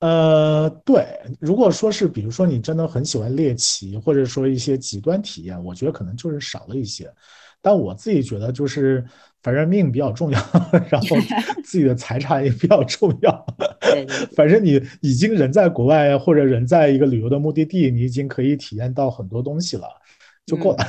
[0.04, 1.08] 呃，对，
[1.40, 7.10] 如果说是，比如说你真的很喜欢猎奇，或者说一些极端体验，我觉得可能就是少了一些。
[7.62, 9.02] 但我自己觉得，就是
[9.42, 10.40] 反正命比较重要，
[10.92, 11.16] 然后
[11.64, 13.46] 自己的财产也比较重要。
[14.36, 19.88] 反正你已经人在国外，或者人在一个旅游的目的地，你已经可以体验到很多东西了，
[20.46, 20.86] 就够了。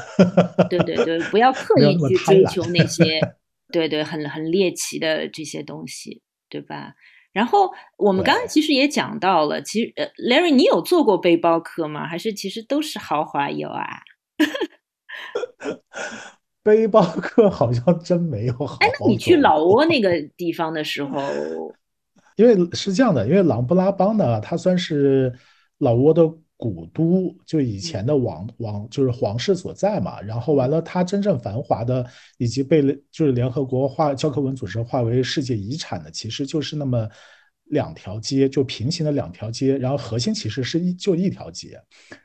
[0.68, 3.20] 对对对，不要刻意去追求那些，
[3.70, 6.94] 对对，很很猎奇的这些东西，对吧？
[7.34, 12.06] 然后我们刚刚其实也讲到了，其实呃，Larry，你有做过背包客吗？
[12.06, 13.84] 还是其实都是豪华游啊？
[16.62, 18.54] 背包客好像真没有。
[18.80, 21.20] 哎，那你去老挝那 个地方的时候，
[22.36, 25.34] 因为是这样的，因为琅勃拉邦呢，它算是
[25.78, 26.22] 老挝的
[26.70, 30.20] 古都，就以前的王王就是皇室所在嘛。
[30.20, 32.06] 然后完了，它真正繁华的，
[32.38, 37.08] 以及被就是联合国划教科文组织划为世界遗产的，其实就是那么。
[37.66, 41.80] 两条街，就平行的两条街，然后核心其实是一就一条街，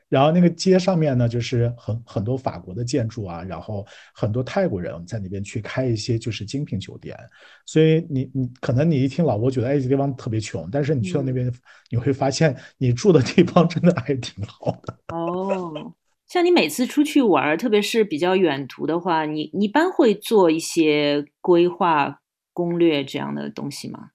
[0.10, 7.18] 然后那个街上面呢，就是很很多法国的建筑啊，然后很多泰国人在那边去开一些就是精品酒店，
[7.66, 11.52] 所以你你可能你一听老挝觉得哎这地方特别穷，但是你去到那边
[11.90, 15.00] 你会发现你住的地方真的还挺好的。
[15.16, 15.94] 哦，
[16.28, 22.20] 像你每次出去玩，特别是比较远途的话，你你一般会做一些规划
[22.52, 24.10] 攻略这样的东西吗？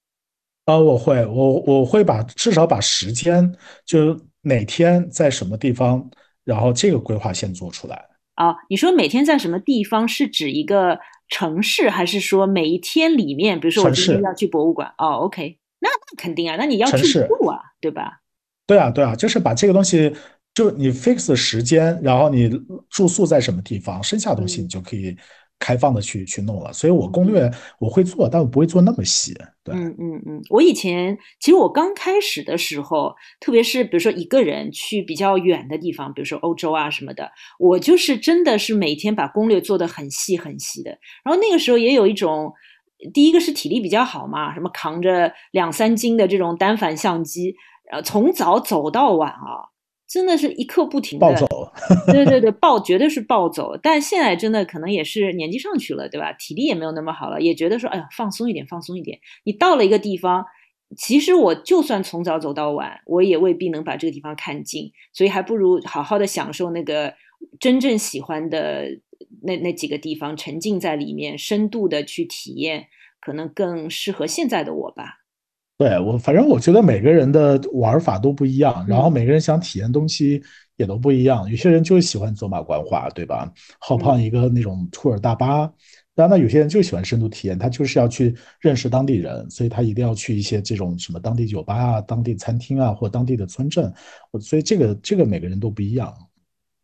[0.65, 6.09] 啊，我会，我我会把至少把时间，就哪天在什么地方，
[6.43, 8.03] 然后这个规划先做出来。
[8.33, 10.99] 啊，你说每天在什么地方，是指一个
[11.29, 13.59] 城市，还是说每一天里面？
[13.59, 18.21] 比如说我今天要去博物馆，哦，OK，那那肯定啊，那你要去住啊，对吧？
[18.65, 20.13] 对啊，对啊，就是把这个东西，
[20.55, 22.49] 就你 fix 时间，然后你
[22.89, 25.15] 住宿在什么地方，剩下东西你就可以。
[25.57, 29.33] 开放的去去弄了，所以我攻略我会做，但我不会做那么细。
[29.63, 40.91] 对，嗯嗯嗯，我以前其实我刚开始的时候，特别是比如说一个人去比较远的地方，比如说欧洲啊什么的，我就是真的是每天把攻略做的很细很细的。
[41.23, 42.53] 然后那个时候也有一种，
[43.13, 47.55] 第一个是体力比较好嘛，什么扛着两三斤的这种单反相机，
[47.89, 49.71] 然后从早走到晚啊。
[50.07, 51.71] 真的是一刻不停的暴走，
[52.11, 53.75] 对对对，暴绝对是暴走。
[53.81, 56.31] 但现在真的可能也是年纪上去了，对吧？
[56.33, 59.19] 体力也没有那么好了，也觉得说，哎呀，放松一点，放松一点。
[59.43, 60.45] 你到了一个地方，
[60.95, 67.13] 其实我就算从早走到晚，我也未必能把这个地方看尽，所以还不如好好的享受那个
[67.59, 68.85] 真正喜欢的
[69.41, 72.87] 那那几个地方，沉浸在里面，深度的去体验，
[73.19, 75.24] 可能更适合现在的我吧。
[75.77, 80.41] 对我，反正我觉得每个人的玩法都不一样，然后每个人想体验东西
[80.77, 81.49] 也都不一样。
[81.49, 83.51] 有些人就喜欢走马观花，对吧？
[83.79, 85.69] 好胖一个那种兔儿大巴。
[86.17, 93.93] 当然，那有些人就喜欢深度体验，他就是要去认识当地人，所以他一定要去一些这种什么当地酒吧啊、当地餐厅啊，或当地的村镇。
[94.39, 96.13] 所以这个这个每个人都不一样。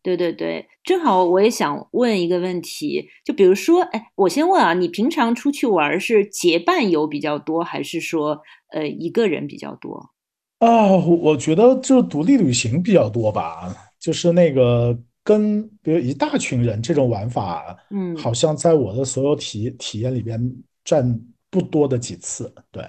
[0.02, 10.10] 对对对，正好我也想问一个问题，就比如说，哎，我先问啊，你平常出去玩是结伴游比较多，还是说呃一个人比较多？
[10.58, 20.38] 啊，我觉得就独立旅行比较多吧，就是那个跟比如一大群人这种玩法，嗯，好像在我的所有体体验里边
[20.84, 22.52] 占不多的几次。
[22.72, 22.84] 对，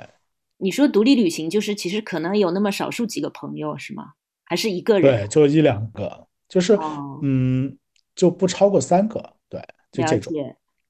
[0.58, 4.14] 你说独立旅行就是其实可能有那么少数几个朋友是吗？
[4.46, 5.22] 还是一个人？
[5.22, 6.28] 对，就一两个。
[6.48, 6.78] 就是，
[7.22, 7.78] 嗯，
[8.16, 9.60] 就不超过三个，对，
[9.92, 10.34] 就这种。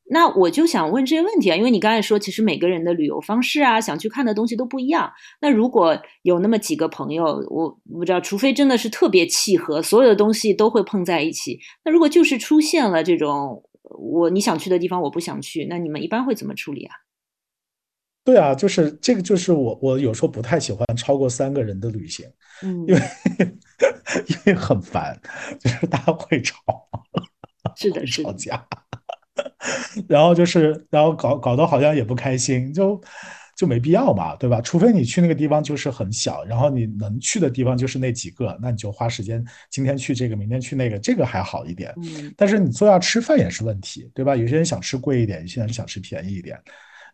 [0.05, 5.09] 那我就想问这些问题啊，因为你刚才说，其实每个人的旅游方式啊，想去看的东西都不一样。
[5.39, 11.57] 那如果有那么几个朋友，我不知道，除非真的是特别契合，所有的东西都会碰在一起。
[11.85, 16.95] 那如果就是出现了这种，我你想去的地方我不想去，那你们一般会怎么处理啊？
[18.25, 22.25] 对啊，就是这个，就是我我有时候不太喜欢超过三个人的旅行，
[22.61, 23.01] 嗯，因为
[24.27, 25.19] 因为很烦，
[25.59, 26.55] 就是大家会吵，
[27.75, 28.65] 是的，是吵架，
[30.07, 33.01] 然后就是然后搞搞得好像也不开心，就
[33.55, 34.59] 就没必要嘛，对吧？
[34.61, 41.93] 除非你去那个地方就是很小，然后你能去的地方就是那几个，那你就花时间，今天去这个，明天去那个，这个还好一点。
[41.97, 44.35] 嗯，但是你坐下吃饭也是问题，对吧？
[44.35, 46.59] 有些人想吃贵一点，有些人想吃便宜一点。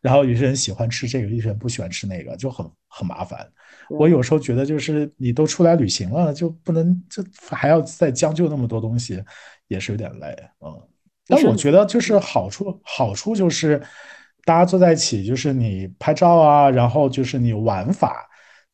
[0.01, 3.47] 然后有些人喜欢吃这个，有些人不喜欢吃那个，就很很麻烦。
[3.89, 9.23] 我有时候觉得，就是你都出来旅行了，就不能就还要再将就那么多东西，
[9.67, 10.27] 也是有点累。
[10.61, 10.79] 嗯，
[11.27, 13.81] 但我觉得就是好处，好处就是
[14.45, 18.27] 大家坐在一起，就是你拍照啊，然后就是你玩法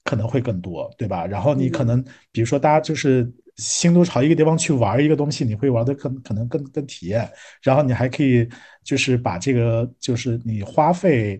[0.03, 1.25] 可能会更多，对吧？
[1.25, 3.31] 然后你可能比如说大家就是。
[3.57, 7.29] 新都朝一个地方去玩一个东西，你会玩的更可能更更体验，
[7.61, 8.47] 然后你还可以
[8.83, 11.39] 就是把这个就是你花费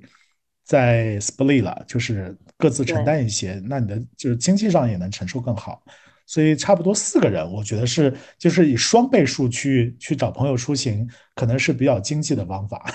[0.63, 5.83] 在 split 了，就是各自承担一些，那你的就是经济上也能承受更好，
[6.25, 12.85] 所以差不多四个人，我觉得是就是以双倍数去去找朋友出行，可能是比较经济的方法。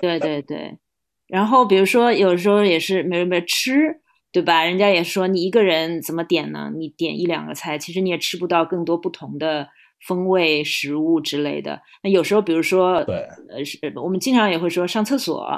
[0.00, 0.78] 对对对，
[1.26, 4.02] 然后比如说有时候也是没没吃。
[4.34, 4.64] 对吧？
[4.64, 6.68] 人家也说你一个人怎么点呢？
[6.76, 9.68] 你点一两个菜，其实你也吃不到更多不同的
[10.04, 11.80] 风味食物之类的。
[12.02, 15.48] 那有时候，比如说，对，呃，是我们经常也会说上厕所，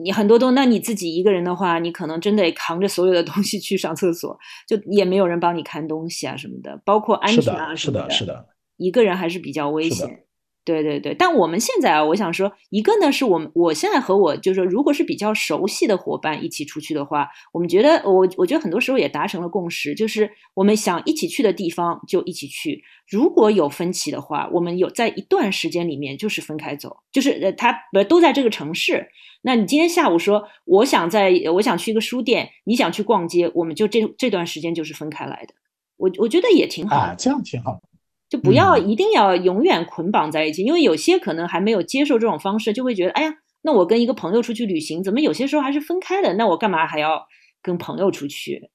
[0.00, 4.38] 你很多都，那你自己一个人的话，你可能真得扛着所有的东西去上厕所，
[4.68, 8.08] 就也没有人帮你看东西啊什么的，包括安全啊什么的。
[8.08, 10.25] 是的，是的，一个人还是比较危险。
[10.66, 29.08] 对对对，但我们现在啊，我想说，一个呢是我们我现在和我就是说，如果是比较熟悉的伙伴一起出去的话，我们觉得我我觉得很多时候也达成了共识，就是我们想一起去的地方就一起去，如果有分歧的话，我们有在一段时间里面就是分开走，就是呃他不都在这个城市，
[29.42, 35.54] 那你今天下午说我想在我想去一个书店，你想去逛街，我们就这这段时间就是分开来的，
[35.96, 37.80] 我我觉得也挺好啊，这样挺好。
[38.28, 46.34] 就不要一定要永远捆绑在一起，因为有些可能还没有接受这种方式，就会觉得，哎呀，那我跟一个朋友出去旅行，怎么有些时候还是分开的？
[46.34, 47.24] 那我干嘛还要
[47.62, 48.70] 跟朋友出去？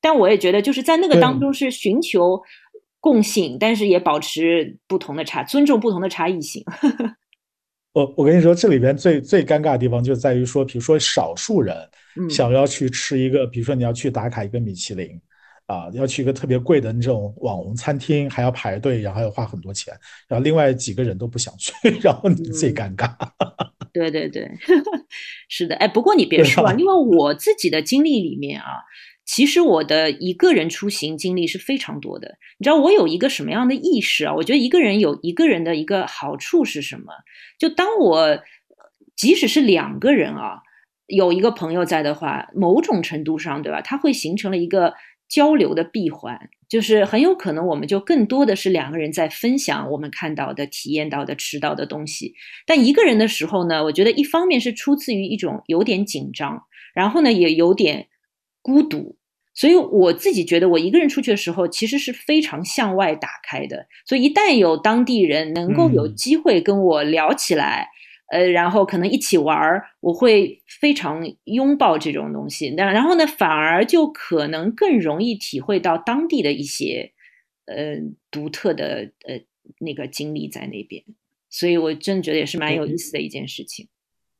[0.00, 2.40] 但我也觉得，就是在那个当中是寻求
[3.00, 6.64] 共性，但是也保持不同的差，尊重不同的差异性。
[7.94, 11.76] 我我跟你说，这里边最最尴尬的地方就在于说，比如说少数人
[12.30, 15.20] 想要去吃一个，比如说你要去打卡一个米其林。
[15.66, 19.94] 啊，要去一个特别贵的那种网红餐厅，还要排队，然后要花很多钱，
[20.28, 23.14] 然后另外几个人都不想去， 然后你最尴尬。
[23.92, 24.50] 对 对对，
[25.48, 28.82] 是的，哎，不过你别说啊，因为我自己的经历里面啊，
[29.24, 32.36] 其实我的一个人出行经历是非常多的。
[32.58, 34.34] 你知道我有一个什么样的意识啊？
[34.34, 37.12] 我觉得一个人有一个人的一个好处是什么？
[37.58, 38.38] 就当我
[39.14, 40.60] 即使是两个人啊，
[41.06, 43.80] 有一个朋友在的话，某种程度上，对吧？
[43.80, 44.92] 他会形成了一个。
[45.32, 52.34] 交流的闭环，就是很有可能我们就更多的是两个人在分享我们看到的、体验到的、吃到的东西。
[52.66, 56.62] 但一个人的时候呢，我觉得一方面是出自于一种有点紧张，
[56.94, 58.08] 然后呢也有点
[58.60, 59.16] 孤独。
[59.54, 63.86] 所以我自己觉得，我一个人出去的时候，其实是非常向外打开的。
[64.04, 67.88] 所以一旦有当地人能够有机会跟我聊起来。
[68.32, 72.70] 呃，然后可能一起玩儿，我会非常拥抱这种东西。
[72.70, 77.12] 那然后呢，反而就可能更容易体会到当地的一些
[77.66, 77.96] 呃
[78.30, 79.38] 独特的呃
[79.80, 81.04] 那个经历在那边。
[81.50, 83.86] 所以我真的觉得也是蛮有意思的一件事情。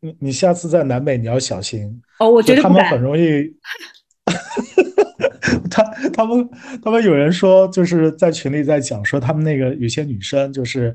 [0.01, 3.23] 你你下次在南美你要小心哦，我觉得他们很容易。
[5.71, 5.83] 他
[6.15, 6.49] 他们
[6.83, 10.95] 他们有人说就是在群里在讲说他们那个有些女生就是。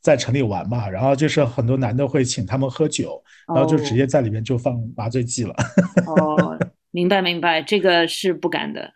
[0.00, 5.54] 在城里玩嘛，然后就是很多男的会请他们喝酒，然后就直接在里面就放麻醉剂了。
[6.06, 6.58] 哦，
[6.90, 8.92] 明白明白，这个是不敢的。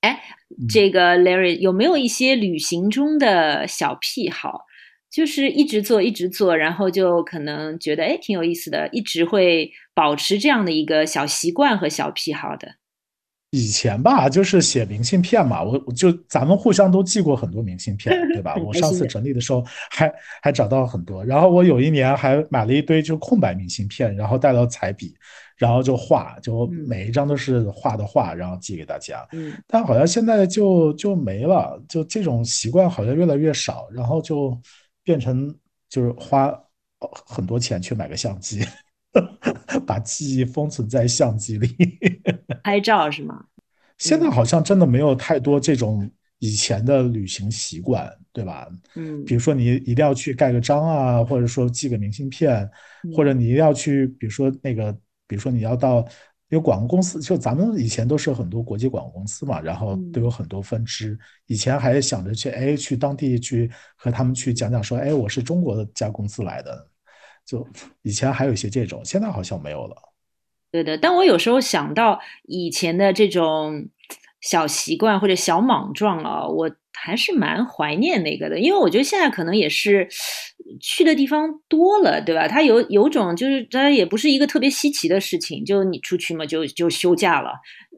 [0.00, 0.20] 哎，
[0.68, 4.64] 这个 Larry 有没有一些旅行中的小癖好，
[5.10, 12.76] 就是一直做一直做，然后就可能觉得哎挺有意思的，一直会保持这样的一个小习惯和小癖好的。
[13.50, 18.54] 以前吧，就是写明信片嘛，我我就咱们互相都寄过很多明信片，对吧？
[18.62, 25.14] 我上次整理的时候还还找到很多，然后我有一年还买了一堆就空白明信片，然后带到彩笔，
[25.56, 29.26] 然后就画，就每一张都是画的画，然后寄给大家。
[29.32, 34.54] 嗯，但好像现在就就没了，就这种习惯好像越来越少，然后就
[35.02, 35.54] 变成
[35.88, 36.54] 就是花
[37.00, 38.62] 很多钱去买个相机。
[39.86, 41.68] 把记忆封存在相机里，
[42.62, 43.44] 拍照是吗？
[43.98, 48.68] 现在好像真的没有太多这种以前的旅行习惯，对吧？
[48.94, 52.70] 嗯，比如说你一定要去盖个章啊，或者说寄个明信片，
[53.16, 54.92] 或者你一定要去，比如说那个，
[55.26, 55.98] 比如说你要到
[56.50, 66.88] 因为广告公司，就咱们以前都是很多国际广告公司嘛，然后都有很多分支，以前还想着去，哎，去当地去和他们去讲讲，说，哎，我是中国的家公司来的。
[67.48, 67.66] 就
[68.02, 69.96] 以前还有一些这种，现在好像没有了。
[70.70, 73.88] 对的，但我有时候想到以前的这种
[74.42, 80.06] 小习惯或者小莽撞啊，我还是蛮怀念那个的，因为我觉得现在可能也是
[80.78, 82.46] 去的地方多了，对吧？
[82.46, 87.52] 它有有种就是它也不是一个特别稀奇的事情，就你出去嘛，就就休假了，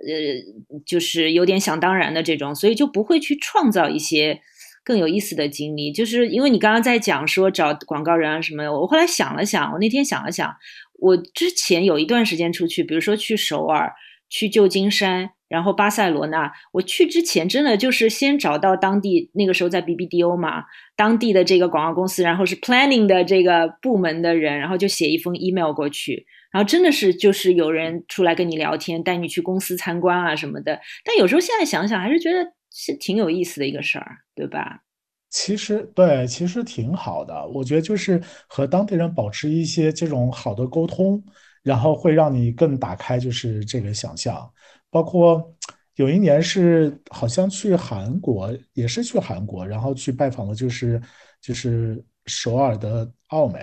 [0.06, 4.40] 呃，就是有点想当然的这种，所以就不会去创造一些。
[4.82, 10.54] 更有意思的经历，就是因为你刚刚在讲说找广告人啊什么的，我后来想了想，我那天想了想，
[10.98, 13.92] 我之前有一段时间出去，比如说去首尔、
[14.28, 20.64] 去旧金山，然后巴塞罗那，我去之前真的就是先找到当地那个时候在 BBDO 嘛，
[20.96, 30.80] 当地的这个广告公司，然后是 planning 的这个部门的人，然后就写一封 email 过去，然后真的是就是有人出来跟你聊天，带你去公司参观啊什么的。
[31.04, 32.52] 但有时候现在想想，还是觉得。
[32.70, 34.82] 是挺有意思的一个事儿，对吧？
[35.28, 37.46] 其实对，其实挺好的。
[37.48, 41.22] 我觉得就是和当地人保持一些这种好的沟通，
[41.62, 44.52] 然后会让你更打开，就是这个想象。
[44.90, 45.54] 包括
[45.94, 51.00] 有一年是好像去韩国，也是去韩国，然后去拜访的，就是
[51.40, 53.60] 就是首尔的奥美，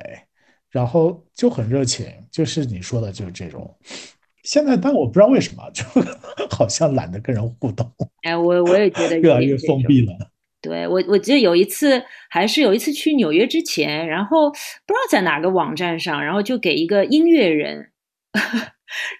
[0.69, 3.77] 然后就很热情，就是你说的，就是这种。
[4.47, 5.83] 现在，但我不知道为什么， 就
[6.49, 7.85] 好像懒得跟人互动。
[8.23, 10.13] 哎，我我也觉得越来越封闭了。
[10.61, 17.91] 对我，我记得有一次，还是有一次去纽约之前，然后不知道在哪个网站上，然后就给一个音乐人，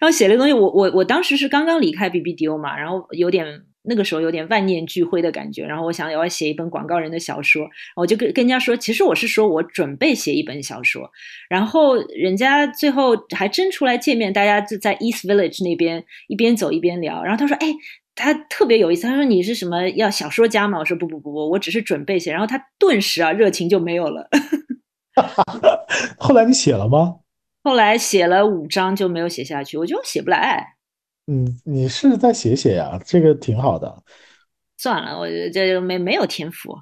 [0.00, 0.52] 后写了东西。
[0.52, 3.44] 我我我当时是刚刚离开 BBDO 嘛，然后有点
[3.88, 11.10] 那个时候有点万念俱灰的感觉，然后我想我要写一本广告人的小说，我就跟跟人家说，其实我是说我准备写一本小说，
[11.48, 17.74] 然后人家最后还真出来见面，大家就在 East Village 那边一边走一边聊，然后他说，哎。
[18.20, 20.76] 他特别有意思，他说你是什么要小说家吗？
[20.80, 22.32] 我说不不不不，我只是准备写。
[22.32, 24.28] 然后他顿时啊热情就没有了。
[26.18, 27.18] 后来你写了吗？
[27.62, 30.77] 后来写了五章就没有写下去，我觉得写不来。
[31.28, 34.02] 嗯，你试着再写写呀，这个挺好的。
[34.78, 36.74] 算了，我这没没有天赋。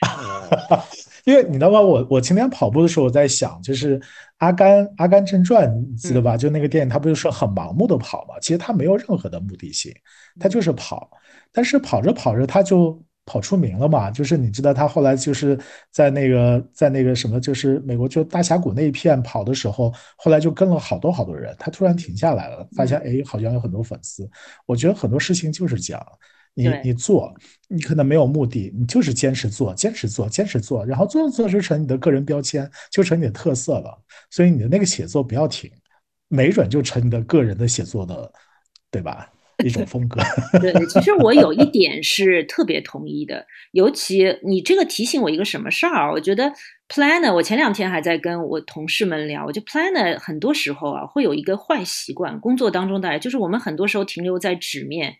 [1.24, 1.80] 因为你知道吗？
[1.80, 3.98] 我我今天跑步的时候，我在想，就是
[4.36, 6.36] 《阿甘阿甘正传》，你记得吧？
[6.36, 8.38] 就那个电影，他不就是很盲目的跑嘛？
[8.40, 9.92] 其实他没有任何的目的性，
[10.38, 11.10] 他就是跑。
[11.50, 14.10] 但是跑着跑着，他就跑出名了嘛。
[14.10, 15.58] 就是你知道，他后来就是
[15.92, 21.54] 在那个在那个什么，就是美国就大峡谷那一片跑的时候，后来就跟了好多好多人。
[21.58, 24.26] 他突然停下来了，发现哎，好像有很多粉丝。
[24.64, 26.02] 我觉得很多事情就是这样。
[26.58, 27.34] 你你做，
[27.68, 33.94] 你可能没有目的，你就是坚持做，坚持做，坚持做，然后做着做着成你的个人标签，就成你的特色了。
[34.30, 35.70] 所以你的那个写作不要停，
[36.28, 38.32] 没准就成你的个人的写作的，
[38.90, 39.30] 对吧？
[39.64, 40.20] 一种风格。
[40.60, 46.12] 对，其实我有一点是特别同意的，尤其你这个提醒我一个什么事儿？
[46.12, 46.52] 我觉得
[46.88, 55.14] planner，我前两天还在跟我同事们聊，我觉得 planner 很多时候啊会有一个坏习惯，工作当中的就是我们很多时候停留在纸面。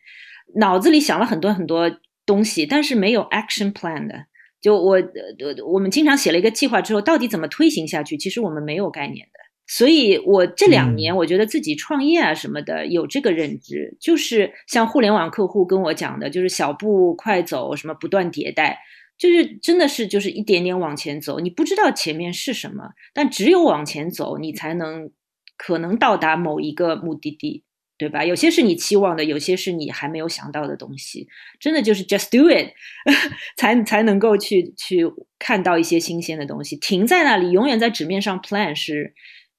[0.55, 1.91] 脑子里想了很多很多
[2.25, 4.15] 东西，但是没有 action plan 的。
[4.61, 9.39] 就我，呃，我们经常写了一个计划之后，到底怎么推行下去，其实我们没有概念的。
[9.67, 18.79] 所以我这两年，我觉得自己创业啊什么的，有这个认知，就是像互联网客户跟我讲的，就是小步快走，什么不断迭代，
[19.19, 21.41] 就是真的是就是一点点往前走。
[21.41, 25.11] 你不知道前面是什么，但只有往前走，你才能
[25.57, 27.63] 可能到达某一个目的地。
[27.99, 28.23] 对吧？
[28.23, 31.27] 有些是你期望的，有些是你还没有想到的东西。
[31.59, 32.75] 真的就是 just do it，
[33.57, 36.77] 才才能够去去看到一些新鲜的东西。
[36.77, 39.15] 停在那里，永远在纸面上 plan 是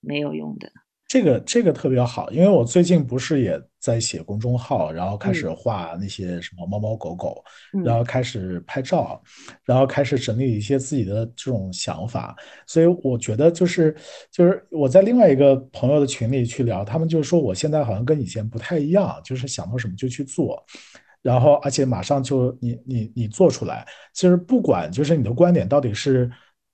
[0.08, 0.72] 没有用的。
[1.10, 7.42] 这个这个特别好，因为我最近不是也在写公众号，然后开始画那些什么猫猫狗狗，
[7.82, 9.22] 然后开始拍照，
[9.64, 12.36] 然后开始整理一些自己的这种想法。
[12.66, 13.96] 所以我觉得就是
[14.30, 20.62] 就是我在另外一个朋友的群里去聊，他们就说我现在好像跟以前不太一样，就是想到什么就去做，
[21.22, 23.88] 然后而且马上就你你你做出来。
[24.14, 26.30] 其实不管就是你的观点到底是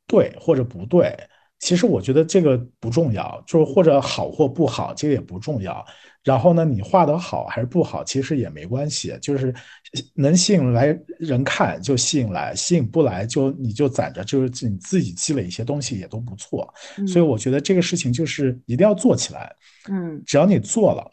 [0.07, 1.15] 对或者不对。
[1.63, 5.83] 其实我觉得这个不重要，就是或者好或不好，这个也不重要。
[6.21, 9.53] 然后呢，你画的好还是不好，其实也没关系，就是
[10.13, 16.67] 能吸引来人看就吸引来，吸引不来就你就攒着，就是你自己积累一些东西也都不错。
[17.07, 19.49] 所以我觉得这个事情就是一定要做起来。
[19.89, 21.09] 嗯，只要你做了。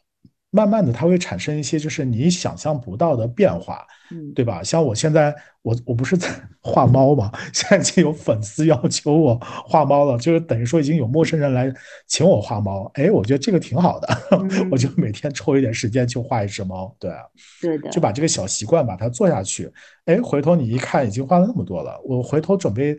[0.51, 4.63] 慢慢的，它会产生一些就是你想象不到的变化，嗯，对吧？
[4.65, 5.33] 像我现在，
[5.63, 6.29] 我我不是在
[6.61, 11.73] 画猫嘛，现在已经有粉丝要求我画猫了，就是等于说已经有陌生人来
[12.09, 12.91] 请我画猫。
[12.95, 14.09] 哎，我觉得这个挺好的，
[14.73, 17.23] 我就每天抽一点时间去画一只猫，对啊，
[17.63, 19.73] 对的，就把这个小习惯把它做下去。
[20.07, 22.99] 哎，回头你一看，已经画了那么多了，我回头准备。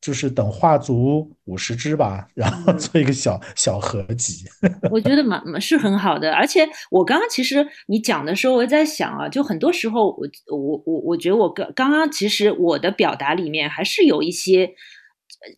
[0.00, 4.44] 就是等画足五十只吧，然后做一个小小合集。
[4.90, 10.20] 我觉得蛮是很好的，而且我刚刚其实你讲的时候，我在想啊，就很多时候我
[10.56, 14.70] 我我我觉得我刚刚刚其实我的表达里面还是有一些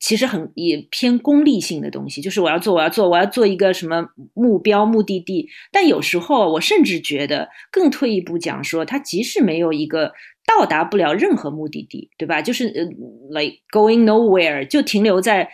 [0.00, 10.12] 其实很也偏功利性的东西，就是我要做我要做我要做一个什么目标目的地，但有时候我甚至觉得更退一步讲说，它即使没有一个。
[10.58, 12.42] 到达不了任何目的地，对吧？
[12.42, 12.82] 就是呃
[13.40, 15.48] ，like going nowhere，就停留在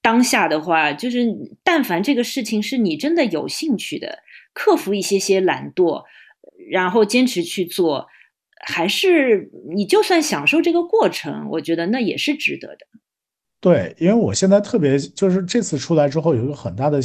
[0.00, 1.26] 当下的话，就是
[1.62, 4.20] 但凡这个事情是你真的有兴趣的，
[4.54, 6.02] 克服一些些懒惰，
[6.70, 8.06] 然后坚持去做，
[8.64, 12.86] 还是你就算享受这个过程，我觉得那也是值得的。
[13.60, 17.00] 对，因为我现在特别就是这次出来之后有一个很大的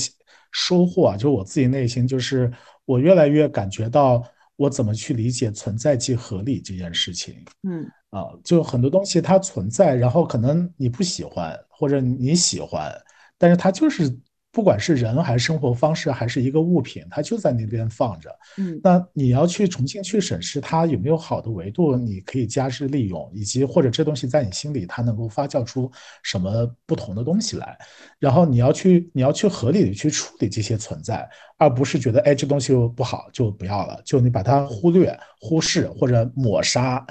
[0.52, 2.50] 收获啊，就是我自己内心就是
[2.86, 4.24] 我越来越感觉到。
[4.56, 7.36] 我怎么去理解存在即合理这件事情？
[7.64, 12.94] 嗯啊，就很多东西它存在，然后可能你不喜欢或者你喜欢，
[13.38, 14.18] 但是它就是。
[14.54, 18.30] 不管是人还是生活方式，还是一个物品，它就在那边放着。
[18.60, 25.92] 嗯，那你要去重新去审视它有没有好的维度，你可以加之利用，以及或者这东西在你心里它能够发酵出
[26.22, 27.76] 什么不同的东西来。
[28.20, 31.28] 然后你要去你要去合理的去处理这些存在，
[31.58, 37.04] 而不是觉得哎这东西不好就不要了，就你把它忽略、忽视或者抹杀。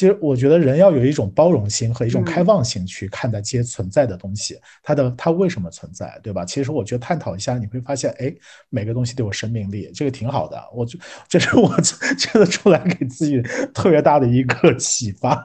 [0.00, 6.42] 其实我觉得人要有一种包容心和一种开放性去看待这些存在的东西，它的它为什么存在，对吧？
[6.42, 8.34] 其实我觉得探讨一下，你会发现，哎，
[8.70, 10.58] 每个东西都有生命力，这个挺好的。
[10.74, 10.98] 我就
[11.28, 11.68] 这是我
[12.16, 13.42] 觉得出来给自己
[13.74, 15.44] 特别大的一个启发。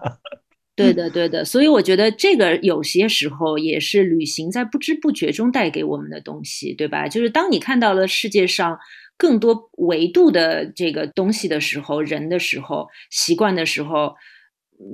[0.74, 1.44] 对的，对的。
[1.44, 7.10] 所以我觉得这个有些时候也是旅行在不知不觉中带给我们的东西，对吧？
[7.10, 8.80] 就是当你看到了世界上。
[9.18, 14.14] 更多维度的这个东西的时候，人的时候，习惯的时候，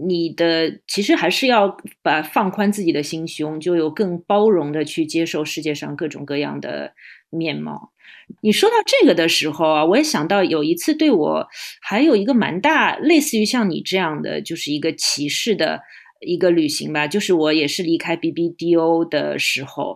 [0.02, 6.94] 你的其实还是要把放宽自己的心胸，就有更包容的去接受世界上各种各样的
[7.30, 7.92] 面貌。
[8.42, 11.48] 你说到这个的时候啊，我也想到有一次对我
[11.82, 15.82] 还有一个蛮大，类似于像你这样的，就是一个歧视的
[16.22, 19.96] 一个旅行吧，就是我也是离开 BBDO 的时候。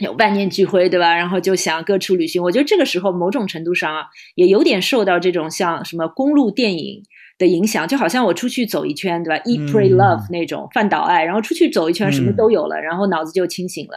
[0.00, 1.14] 有万念俱灰，对吧？
[1.14, 2.42] 然后就想各处旅行。
[2.42, 7.02] 我觉得这个时候某种程度上啊，也有点受到这种像什么公路电影
[7.40, 13.94] 的影响，就好像我出去走一圈，对吧？Eat, pray, love 那种饭岛爱，然后出去走一圈，什么都有了，然后脑子就清醒了。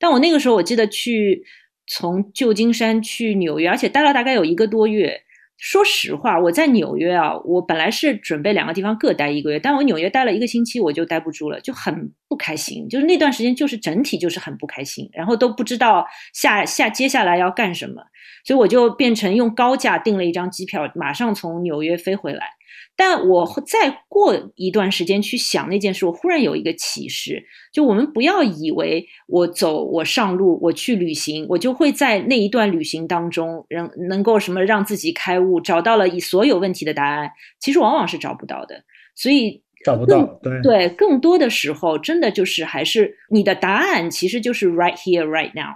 [0.00, 1.44] 但我那个时候我记得去
[1.86, 5.20] 从旧金山去纽约，而且待了大概有一个多月。
[5.58, 12.86] 说实话，我在纽约啊，我本来是准备两个地方各待一个月，但我纽约待了一个星期，我就待不住了，就很不开心。
[12.90, 18.02] 就是那段时间，就是整体就是很不开心，然后都不知道下下接下来要干什么，
[18.44, 22.55] 所以我就变成用高价订了一张机票，马上从纽约飞回来。
[22.98, 37.30] 但我再过一段时间去想那件事，我忽然有一个启示：就我们不要以为我走、我上路、我去旅行，我就会在那一段旅行当中，能能够什么让自己开悟，找到了以所有问题的答案。
[37.60, 38.82] 其实往往是找不到的。
[39.14, 45.74] 所以找不到，对对，更多的时候，真的就是还是你的答案，其实就是 right here, right now，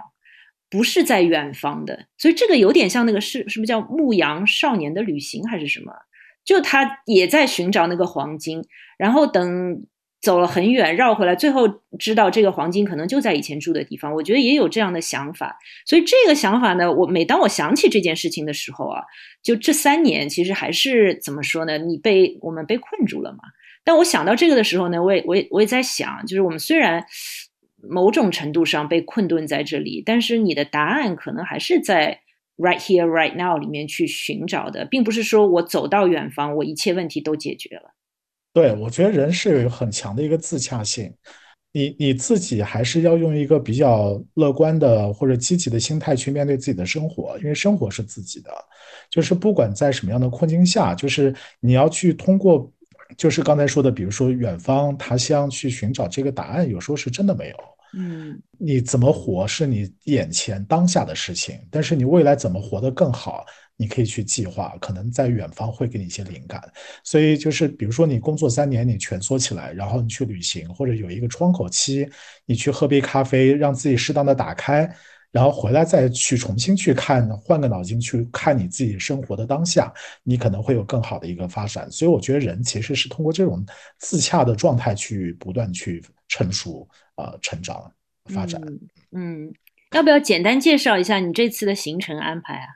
[0.71, 2.07] 不是在远方的。
[2.17, 5.93] 所以这个有点像那个是是不是叫牧羊少年的旅行还是什么？
[6.43, 8.63] 就他也在寻找那个黄金，
[8.97, 9.85] 然后等
[10.21, 11.67] 走了很远绕回来，最后
[11.97, 14.13] 知道这个黄金可能就在以前住的地方。
[14.13, 19.01] 我觉得也有这样的想法，所以这个想法呢，我每当我想起这件事情的时候啊，
[19.41, 21.77] 就这三年其实还是怎么说呢？
[21.77, 23.39] 你被我们被困住了嘛？
[23.83, 27.03] 但我想到这个的时候呢，我也我也我也在想，就是我们虽然
[27.89, 32.21] 某种程度上被困顿在这里，但是你的答案可能还是在。
[32.61, 37.95] Right here, right now，里面去寻找的，并不是说我走到远方，我一切问题都解决了。
[38.53, 41.11] 对，我觉得人是有很强的一个自洽性，
[41.71, 48.51] 你你自己还是要用一个比较乐观的或者积极的心态去面对自己的生活，因为生活是自己的，
[49.09, 52.71] 就是不管在什么样的困境下，就是你要去通过，
[53.17, 57.55] 就是刚才说的，比如说远方他乡去寻找这个答案，有时候是真的没有。
[57.93, 66.61] 嗯，你怎么活是你眼前当下的事情，但是你未来怎么活得更好，你可以去计划，可能在远方会给你一些灵感。
[67.03, 72.09] 所以就是，比如说你工作三年，你蜷缩起来，然后你去旅行，或者有一个窗口期，
[72.45, 74.89] 你去喝杯咖啡，让自己适当的打开，
[75.29, 79.91] 然后回来再去重新去看，换个脑筋去看你自己生活的当下，
[80.23, 81.91] 你可能会有更好的一个发展。
[81.91, 83.65] 所以我觉得人其实是通过这种
[83.99, 86.87] 自洽的状态去不断去成熟。
[87.21, 87.91] 呃，成长
[88.25, 88.59] 发展，
[89.11, 89.53] 嗯，
[89.91, 92.67] 要不要简单介绍一下你这次的行程安排啊？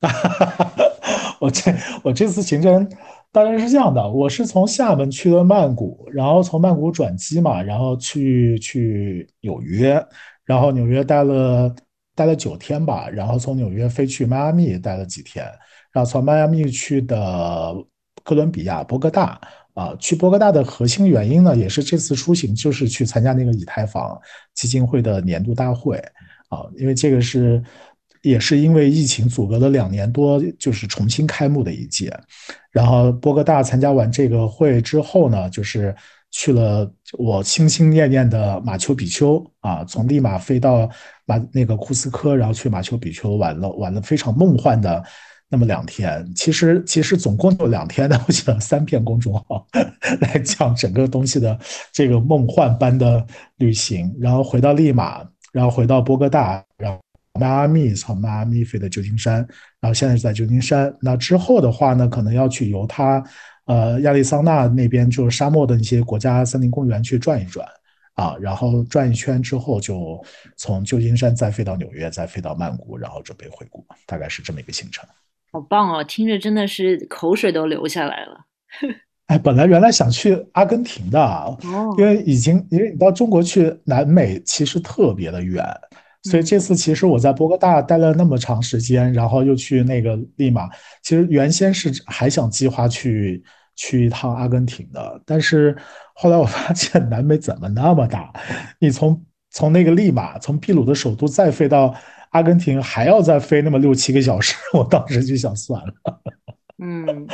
[1.40, 1.72] 我这
[2.04, 2.88] 我这次行程
[3.32, 10.00] 大概是这样的，我是从厦门去了曼谷，然后从曼谷转机嘛，然后去去纽约，
[10.44, 11.74] 然后纽约待了
[12.14, 15.44] 待了九天吧，然后从纽约飞去迈阿密待了几天，
[15.92, 17.74] 然后从迈阿密去的
[18.22, 19.40] 哥伦比亚博格大。
[19.78, 24.20] 啊，去波哥大的核心原因呢，也是这次出行就是去参加那个以太坊
[24.52, 25.96] 基金会的年度大会
[26.48, 27.62] 啊，因为这个是
[28.22, 32.12] 也是因为疫情阻隔了两年多，就是重新开幕的一届。
[32.72, 35.94] 然后波哥大参加完这个会之后呢，就是
[36.32, 40.90] 去了我心心念念的马丘比丘啊，从利马飞到
[41.24, 45.04] 马那个库斯科，然后去马丘比丘玩了玩了非常梦幻的。
[45.50, 49.66] 那么两天，其实其实总共就两天的，我写了三篇公众号
[50.20, 51.58] 来讲整个东西的
[51.90, 53.26] 这个梦幻般的
[53.56, 57.00] 旅行，然后回到利马，然后回到波哥大，然后
[57.40, 59.36] 迈阿密，从迈阿密飞的旧金山，
[59.80, 60.94] 然后现在是在旧金山。
[61.00, 63.24] 那之后的话呢，可能要去犹他，
[63.64, 67.66] 呃，亚利桑那那边就是沙漠的一些国家森林公园去转一转
[68.16, 70.22] 啊，然后转一圈之后，就
[70.58, 75.08] 从旧金山再飞到纽约，再飞到曼谷，然后准备回国，大概是这么一个行程。
[75.50, 78.44] 好棒哦，听着真的是口水都流下来了。
[79.28, 81.58] 哎，本来原来想去阿根廷的，
[81.98, 85.62] 因为已经因为你到中国去南美其实特别的远，
[86.22, 90.66] 所以这次其实我在波哥大待了那么长时间，然后又去那个利马，
[91.02, 93.44] 其实原先是还想计划去
[93.76, 95.20] 去一趟阿根廷的。
[95.26, 95.76] 但是
[96.14, 98.32] 后来我发现 南美怎么那么大？
[98.80, 101.94] 你从从那个利马，从秘鲁的首都再飞到
[102.30, 104.54] 阿根廷，还要再飞那么六七个小时。
[104.74, 105.92] 我当时就想算了，
[106.82, 107.26] 嗯，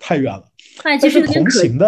[0.00, 0.44] 太远了。
[0.84, 1.84] 哎其实有点可惜呢，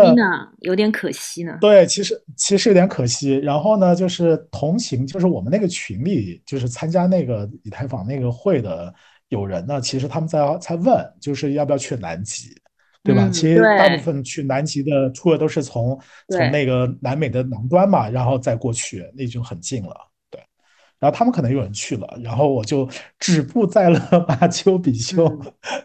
[0.60, 1.56] 有点可惜呢。
[1.60, 3.36] 对，其实其实有点可惜。
[3.36, 8.92] 然后呢，就是同行，就是我们那个群里，就是参加那个以太坊那个会的
[9.28, 12.48] 有人呢，其实他们在在问，就是要不要去南极，
[13.04, 13.28] 对吧？
[13.32, 15.96] 其实大部分去南极的出的都是从
[16.28, 19.94] 从那个南美的南端嘛，然后再过去，那就很近了。
[21.00, 22.88] 对，然后他们可能有人去了，然后我就
[23.18, 25.26] 止步在了 马丘比丘，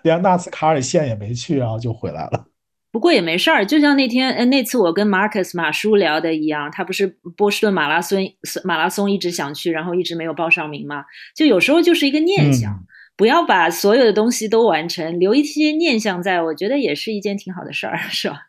[0.04, 2.46] 连纳斯卡尔县也没去，然后就回来了。
[2.92, 8.20] 不过也没事儿，就像那天呃那次我跟 Marcus 马叔聊的一样，他不是波士顿马拉松
[8.64, 11.04] 马拉松一直想去，然后一直没有报上名嘛。
[11.36, 12.86] 就有时候就是一个念想，
[13.18, 18.48] 不要把所有的东西都完成，留一些念想在，我觉得也是一件挺好的事儿，是吧？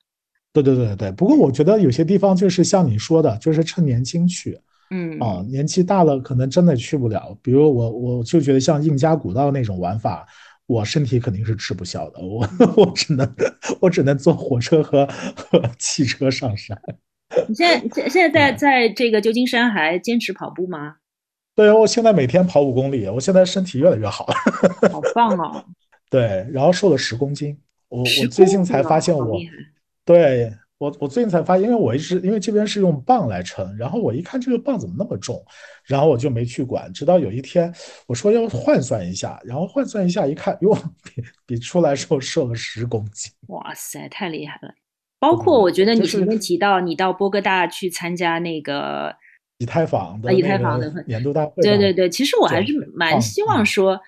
[0.53, 4.57] 对对对对不过我觉得有些地方就是像你说的，就是趁年轻去，
[4.91, 7.37] 嗯啊，年纪大了可能真的去不了。
[7.43, 10.26] 比如我我就觉得像印加古道那种玩法。
[10.68, 12.45] 我身体肯定是吃不消的，我
[12.76, 13.34] 我只能
[13.80, 16.76] 我只能坐火车和和汽车上山。
[17.47, 20.97] 你现在现现在在在这个旧金山还坚持跑步吗？
[21.55, 24.34] 对，我现在每天跑五公里，我现在身体越来越好了。
[24.91, 25.64] 好棒哦！
[26.11, 27.57] 对，然后瘦了十公斤，
[27.89, 29.39] 我我最近才发现我，
[30.05, 30.53] 对。
[30.79, 35.43] 我我最近才发现，因为我一直因为这边是用磅来称，然后我一看这个磅怎么那么重，
[35.85, 36.93] 然后我就没去管。
[36.93, 37.72] 直到有一天
[38.07, 43.33] 我说要换算一下，然后换算一下一看，哟，比比出来时候瘦了十公斤。
[43.49, 44.74] 哇塞，太厉害了！
[45.18, 49.14] 包括我觉得你前面提到你到波哥大去参加那个
[49.59, 53.99] 以太坊的以太坊的年度大会，对对对，其实我还是蛮希望说。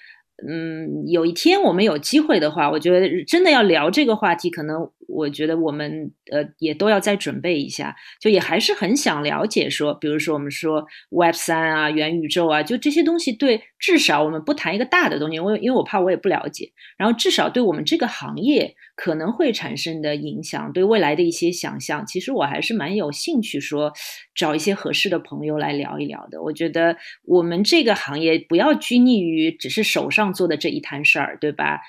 [0.48, 23.92] 嗯，有一天我们有机会的话，我觉得真的要聊这个话题，可能我觉得我们呃也都要再准备一下，就也还是很想了解说，比如说我们说 Web 三啊、元宇宙啊，就这些东西对至少我们不谈一个大的东西，我因为我怕我也不了解，然后至少对我们这个行业可能会产生的影响，对未来的一些想象，其实我还是蛮有兴趣说
[24.34, 26.40] 找一些合适的朋友来聊一聊的。
[26.42, 30.28] 我觉得我们这个行业不要拘泥于只是手上。
[30.28, 31.80] 做的这一摊事儿，对吧？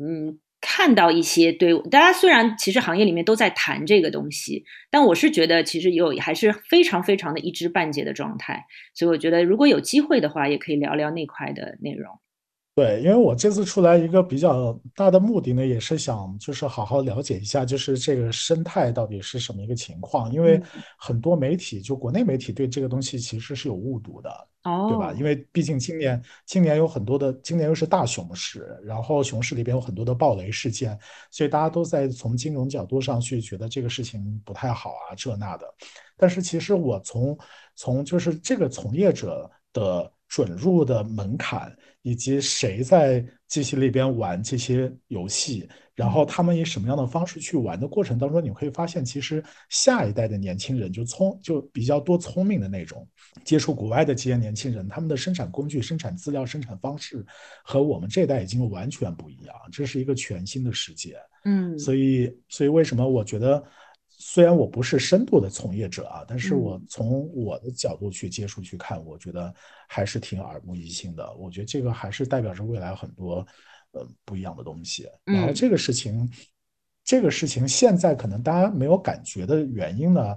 [0.00, 8.64] 嗯，看到一些对大家虽然其实行业里面都在谈这个东西，但我是觉得其实有还是非常非常的一知半解的状态。
[8.94, 12.18] 所以我觉得如果有机会的话，也可以聊聊那块的内容。
[12.76, 20.32] 对，因为我这次出来一个比较大的目的呢，也是想就是好好了解一下，就是这个生态到底是什么一个情况。
[20.32, 20.60] 因为
[20.98, 25.12] 很多媒体，就国内媒体对这个东西其实是有误读的，哦，对吧？
[25.16, 30.98] 因为毕竟今年今年有很多的，今年又是大熊市，然后熊市里边有很多的暴雷事件，
[31.30, 35.74] 所以大家都在从金融角度上去觉得这个事情不太好啊，这那的。
[36.16, 37.38] 但是其实我从
[37.76, 40.10] 从就是这个从业者的。
[40.34, 41.72] 准入的门槛，
[42.02, 53.06] 以及谁在机器里边玩这些游戏，然后他们以什么样的方式去玩的过程当中，你会发现，其实下一代的年轻人就聪就比较多聪明的那种，
[53.44, 57.24] 接触国外的这些年轻人，他们的生产工具、生产资料、生产方式
[57.62, 61.14] 和我们这代已经完全不一样，这是一个全新的世界。
[61.44, 63.62] 嗯，所以，所以为什么我觉得？
[64.16, 69.52] 虽然我不是深度的从业者啊，但是我从我的角度去接触去看，我觉得
[69.88, 71.34] 还是挺耳目一新的。
[71.34, 73.46] 我觉得这个还是代表着未来很多
[73.92, 75.08] 呃不一样的东西。
[75.24, 76.30] 然后这个事情，
[77.04, 80.34] 这个事情现在可能大家没有感觉的原因呢，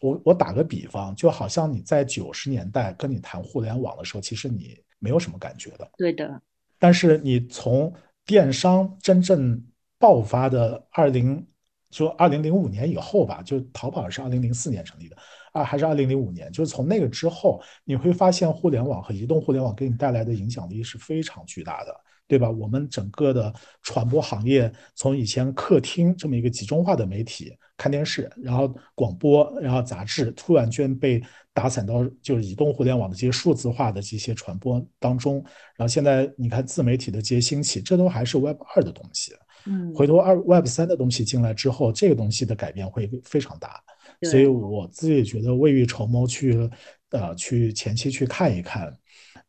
[0.00, 5.90] 我我打个比方，就好像你在九十年代跟你谈互联网的时候，其实你没有什么感觉的。
[5.98, 6.40] 对的。
[6.78, 7.92] 但是你从
[8.24, 9.62] 电商真正
[9.98, 11.44] 爆发的二零。
[11.90, 15.16] 说二零零五年以后吧，就淘宝是二零零四年成立的
[15.52, 16.50] 啊，还是二零零五年？
[16.52, 21.94] 就是从那个之后，你会发现互联网和移动互联网给你带来的影响力是非常巨大的，
[22.28, 22.48] 对吧？
[22.48, 31.20] 我们整个的传播行业，从以前客厅这么一个集中化的媒体，看电视，然后广播，然后杂志，突然间被
[31.52, 35.42] 打散到就是移动互联网的这些数字化的这些传播当中，
[35.74, 39.32] 然后现在你看自媒体的这些兴起，这都还是 Web 二的东西。
[39.66, 43.82] 嗯，回头二 Web 三的东西进来之后，这个东西的改变会非常大，
[44.22, 46.70] 所以我自己觉得未雨绸缪去，
[47.10, 48.86] 呃，去前期去看一看，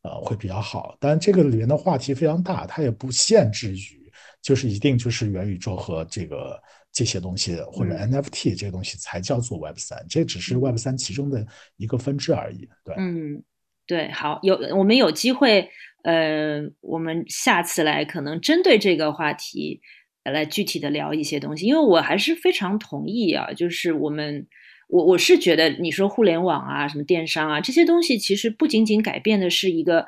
[0.02, 0.98] 呃，会比较好。
[1.00, 6.60] 当然，这个里面的话题非常大，它也不限制于就是一定就是元宇宙和这个
[6.92, 11.46] 这些东西或者 NFT 这个东西才叫做 Web 三，这只是 Web 三其中的
[11.78, 12.68] 一个分支而已。
[12.84, 13.42] 对，嗯，
[13.86, 15.70] 对，好，有我们有机会，
[16.04, 19.80] 呃，我们下次来可能针对这个话题。
[20.24, 24.48] 来具体的聊一些东西，因为我还是非常同意啊，就是我们。
[24.94, 30.06] 我我是觉得，你说互联网啊，什么电商啊，这些东西其实不仅仅改变的是一个，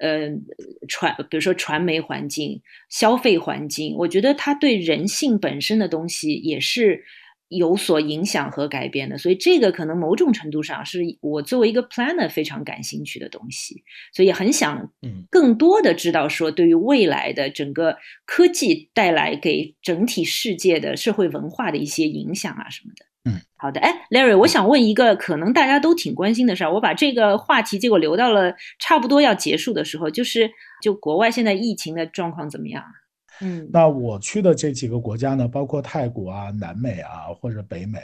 [0.00, 0.30] 呃，
[0.88, 7.04] 传，比如说传媒环境、消费环境，我觉得它对人性本身的东西也是
[7.56, 9.16] 有所影响和改变的。
[9.18, 13.82] 所以这个可能某种程度上是我作为一个 planner 非常感兴趣的东西，
[14.12, 14.90] 所以很想，
[15.30, 23.06] 更多的知道说对于未来的整个科技带来给整体世界的社会文化的一些影响啊什么的。
[23.24, 23.78] 嗯，好的。
[23.80, 26.74] 哎，Larry，我想问一个可能大家都挺关心的事儿。
[26.74, 30.50] 我把这个话题结果留到了差不多要结束的时候，就是
[30.82, 32.82] 就国外现在疫情的状况怎么样？
[33.40, 38.00] 嗯，那我去的这几个国家呢，包括泰国啊、南美啊或者北美，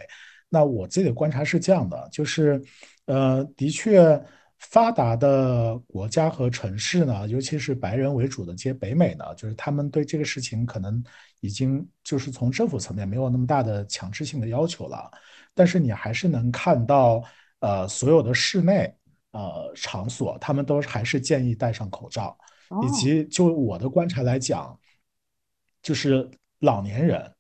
[0.49, 2.63] 那我自己的观察是这样的，就是
[3.07, 4.21] 呃，的确
[4.59, 11.03] 发达的国家和城市呢，尤其是白人为主的这些北美呢，就是他们对这个事情可能。
[11.41, 15.09] 已经就是从政府层面没有那么大的强制性的要求了，
[15.55, 17.23] 但是你还是能看到，
[17.61, 18.93] 呃，所有的室内
[19.31, 22.37] 呃场所，他们都还是建议戴上口罩，
[22.85, 24.77] 以及就我的观察来讲，
[25.83, 26.29] 就是
[26.61, 27.33] 老年人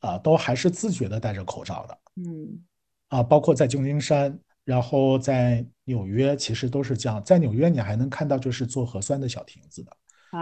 [0.00, 2.64] 啊，都还是自觉的戴着口罩的，嗯，
[3.08, 9.92] 啊，包括在旧金山，然后在纽约，其实都是这样，在纽约你还能看到就是做核酸的小亭子的，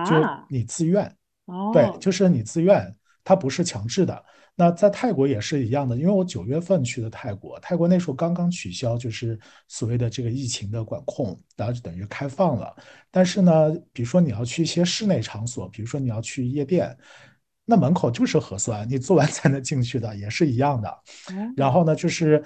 [0.05, 1.15] 就是你自愿。
[1.75, 2.91] 对，就是你自愿，
[3.23, 4.25] 它不是强制的。
[4.55, 9.39] 那在泰国也是一样的，因为我九月份去的泰国，泰国那时候刚刚取消就是
[9.69, 12.75] 所谓的这个疫情的管控，然后就等于开放了。
[13.11, 16.97] 但是呢，比如说你要去一些室内场所，比如说你要去夜店，
[17.65, 20.99] 那门口就是核酸，你做完才能进去的，也是一样的。
[21.57, 22.45] 然后呢，就是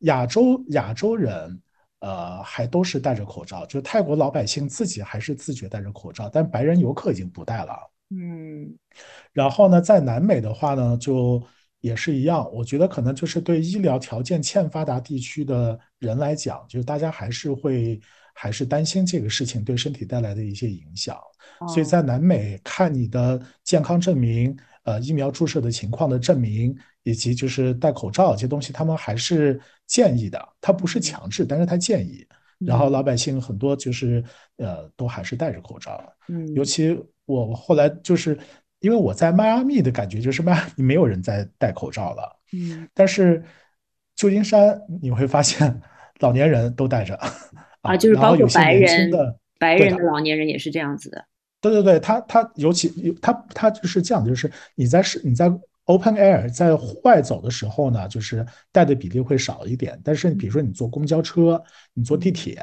[0.00, 1.60] 亚洲亚洲人，
[1.98, 7.74] 呃，还都是戴着口罩，就泰国老百姓自己还是自觉戴着口罩，但白人游客已经不戴了。
[8.10, 8.72] 嗯，
[9.32, 11.42] 然后呢，在南美的话呢，就
[11.80, 12.48] 也是一样。
[12.52, 18.00] 我觉得可能就是对医疗条件欠发达地区的人来讲，就是大家还是会
[18.40, 21.14] 还是担心这个事情对身体带来的一些影响。
[21.68, 30.48] 所以在南美看你的健康证明、呃疫苗注射的情况的证明，以及就是戴口罩这些东西，他们还是建议的。
[30.58, 32.26] 他不是强制，但是他建议。
[32.58, 34.24] 然后老百姓很多就是
[34.56, 36.02] 呃都还是戴着口罩。
[36.28, 36.98] 嗯，尤其。
[37.26, 38.36] 我后来就是
[38.80, 42.40] 因为我在迈阿密的感觉，就是迈阿密没有人在戴口罩了。
[42.52, 43.44] 嗯，但是
[44.16, 45.80] 旧金山你会发现
[46.18, 47.14] 老年人都戴着
[47.82, 51.24] 啊，就是包括白人的白人的老年人也是这样子的。
[51.60, 55.50] 对对对，他他尤其他他就是这样，就是你在是你在
[55.84, 60.00] open air 在户外走的时候呢，就是戴的比例会少一点。
[60.02, 61.62] 但是比如说你坐公交车，
[61.92, 62.60] 你坐地铁，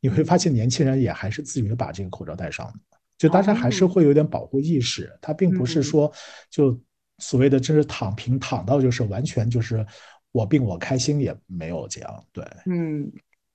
[0.00, 2.98] 你会发现年轻人也还是自觉把这个口罩戴上的。
[3.18, 6.12] 就大家还是会有点保护意识，他并不是说
[6.50, 6.76] 就
[7.18, 9.86] 所谓的真是躺平躺到就是完全就是
[10.32, 13.12] 我病我开心也没有这样，对，嗯，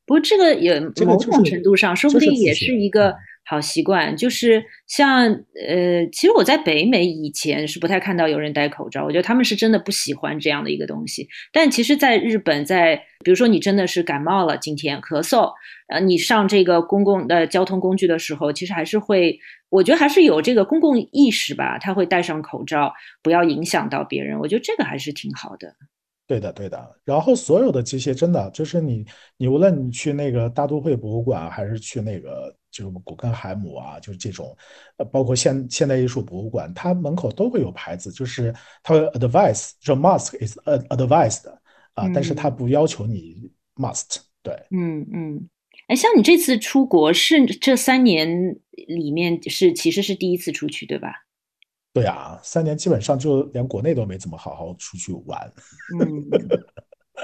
[0.08, 3.14] 不过这个也某种程度上说不定也是一个。
[3.49, 5.24] 好习惯就是像
[5.66, 11.26] 呃，其实我在北美以前是不太看到有人戴口罩，我觉得他们是真的不喜欢这样的一个东西。
[11.53, 15.53] 但其实，在日本，在比如说你真的是感冒了，今天咳嗽，
[15.88, 19.39] 呃，你上这个公共的交通工具的时候，其实还是会，
[19.70, 22.93] 我觉得还是有这个公共意识吧，他会戴上口罩，
[23.24, 24.38] 不要影响到别人。
[24.39, 25.74] 我觉得这个还是挺好的。
[26.28, 26.95] 对的，对的。
[27.03, 29.03] 然后所有的这些真的就是你，
[29.38, 32.55] 你无论你去那个大都会博物馆，还是去那个。
[32.69, 34.55] 就是古根海姆啊，就是这种，
[34.97, 38.53] 呃，包括现现代艺术博物馆，它门口都会有牌子，就是
[38.84, 40.55] 它会 advise，就 mask is
[40.89, 41.49] advised
[41.95, 44.17] 啊，但是它不要求你 must。
[44.43, 45.49] 对，嗯嗯，
[45.88, 51.13] 哎，像你这次出国是这三年里面是其实是第一次出去，对吧？
[52.02, 55.52] 对啊，三年基本上就连国内都没怎么好好出去玩。
[56.00, 56.26] 嗯。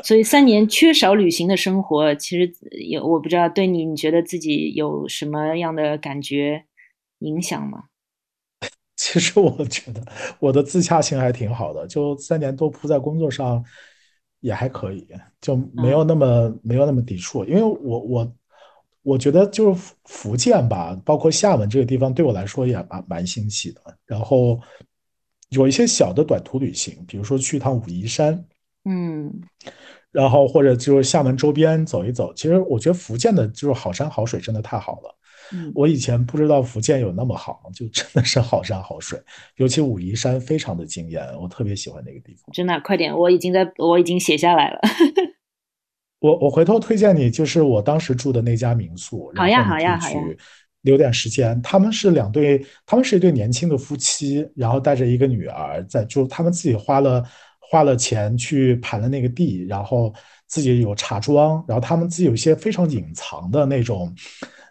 [0.04, 2.52] 所以三年缺少旅行的生活，其实
[2.90, 6.66] 有我不知道对你，你觉得自己有什么样的感觉
[7.20, 7.84] 影响吗？
[8.98, 10.04] 其实我觉得
[10.40, 13.64] 我的自洽性还挺好的，就三年都扑在工作上
[14.40, 15.08] 也还可以，
[15.40, 17.46] 就没有那么没有那么抵触。
[17.46, 18.36] 因为我我
[19.04, 23.82] 我觉得就是福建吧，包括厦门这个地方对我来说也蛮蛮新奇的。
[24.06, 24.60] 然后
[25.50, 28.44] 有一些小的短途旅行，比如说去一趟武夷山。
[28.86, 29.32] 嗯，
[30.12, 35.18] 然后或者就是厦门周边走一走，其实我觉得福建的就是好山好水真的太好了。
[35.54, 39.22] 嗯，我以前不知道福建有那么好，就真的是好山好水，
[39.58, 42.52] 尤其武夷山非常的惊艳，我特别喜欢那个地方。
[42.54, 44.82] 真的，快点，我已经在我已经写下来了。
[46.24, 49.30] 我我回头推荐你，就是我当时住的那家民宿。
[49.36, 50.16] 好呀好呀好呀。
[50.84, 51.62] 留点时间。
[51.62, 57.22] 他们是两对，他们是一对年轻的夫妻，然后带着一个女儿，在就他们自己花了
[57.60, 60.14] 花了钱去盘了那个地，然后
[60.48, 64.16] 自己有茶庄，然后他们自己有一些非常隐藏的那种，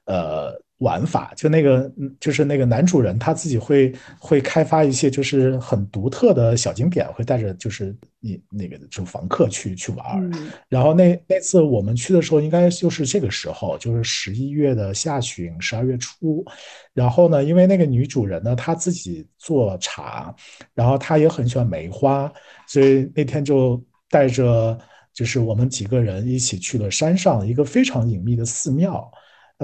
[0.06, 0.58] 呃。
[0.82, 10.30] 玩法就那个，就是那个男主人他自己会会开发一些就是很独特的小景点，会带着就是你那个就房客去去玩。
[10.68, 16.44] 然后那那次我们去的时候，应该就是这个时候，就是十一月的下旬、十二月初。
[16.92, 20.34] 然后呢，因为那个女主人呢，她自己做茶，
[20.74, 22.30] 然后她也很喜欢梅花，
[22.66, 24.76] 所以那天就带着
[25.14, 29.10] 就是我们几个人一起去了山上一个非常隐秘的寺庙。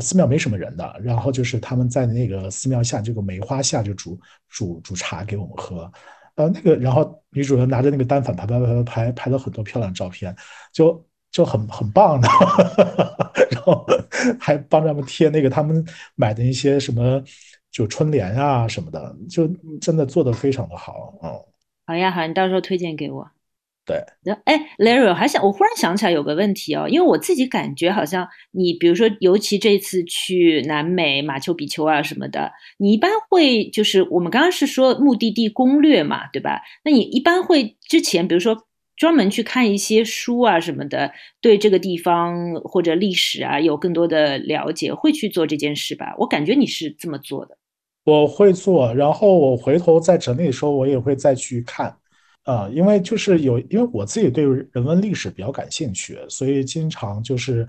[0.00, 4.18] 寺庙没什么人的，然后就是他们在那个寺庙下这个梅花下就煮
[4.48, 5.90] 煮煮茶给我们喝，
[6.36, 10.34] 呃，那个然后女主人拿着那个单反拍拍拍拍拍拍了很多漂亮照片，
[10.72, 12.28] 就就很很棒的，
[13.50, 13.86] 然后
[14.40, 15.84] 还帮他们贴那个他们
[16.14, 17.22] 买的一些什么
[17.70, 19.46] 就春联啊什么的，就
[19.80, 21.30] 真的做的非常的好，嗯，
[21.86, 23.30] 好呀好，你到时候推荐给我。
[23.88, 36.60] 对，哎，Larry，我还想，我忽然想起来有个问题哦，因为我自己感觉好像你，比如说，尤其这次去南美、马丘比丘啊什么的，你一般会就是我们刚刚是说目的地攻略嘛，对吧？
[36.84, 38.54] 那你一般会之前，比如说
[38.94, 41.10] 专门去看一些书啊什么的，
[41.40, 46.14] 对这个地方或者历史啊有更多的了解，会去做这件事吧？
[46.18, 47.56] 我感觉你是这么做的。
[48.04, 51.96] 我会做，然后我回头在整理的时候，我也会再去看。
[52.48, 57.68] 啊，因为就是有，因为我自己对人文历史比较感兴趣，所以经常就是，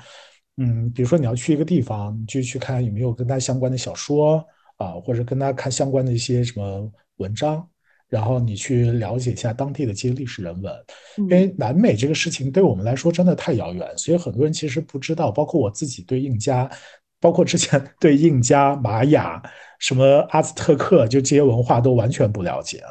[0.55, 4.41] 嗯，比如说你要去一个地方，你就去看有没有跟它相关的小说
[4.77, 7.67] 啊，或者跟它看相关的一些什么文章，
[8.07, 10.73] 然后你去了解一下当地的这些历史人文。
[11.17, 16.71] 因为南美这个事情对我们来说真的太遥远，所以很多人其实不知道，包括我自己对印加，
[17.19, 19.43] 包括之前对印加、玛雅、
[19.77, 22.81] 什么阿兹特克，就这些文化都完全不了解。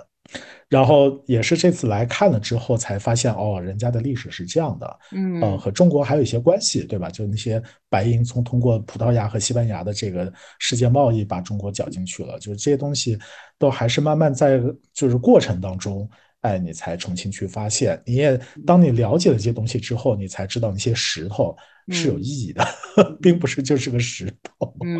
[0.68, 7.08] 然后也是这次来看了之后，才发现哦，人家的历史是这样的，嗯，呃，和中国还有一些关系，对吧？
[7.08, 13.18] 就那些白银从通过葡萄牙和西班牙的这个世界贸易把中国搅进去了，就是这些东西
[13.58, 14.60] 都还是慢慢在
[14.92, 16.06] 就是过程当中，
[16.42, 17.98] 哎，你才重新去发现。
[18.04, 21.56] 你也当你了解了这些东西之后，你才知道那些石头。
[21.90, 22.64] 是有意义的，
[23.22, 24.74] 并不是就是个石头。
[24.84, 24.98] 嗯，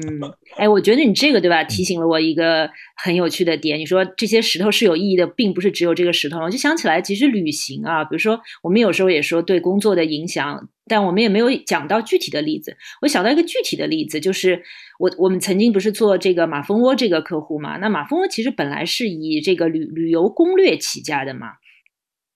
[0.57, 3.79] 哎，我觉得你这个对吧，提醒了我一个很有趣的点。
[3.79, 6.39] 你说这些石头是有意义的，并不是只有这个石头。
[6.41, 12.77] 我就想起来，其实旅行啊，比如说我们有时候也说对工作的影响，但我们也没有讲到具体的例子。
[13.03, 14.63] 我想到一个具体的例子，就是
[14.99, 17.77] 我我们曾经不是做这个马蜂窝这个客户嘛？
[17.79, 21.49] 那马蜂窝其实本来是以这个旅旅游攻略起家的嘛。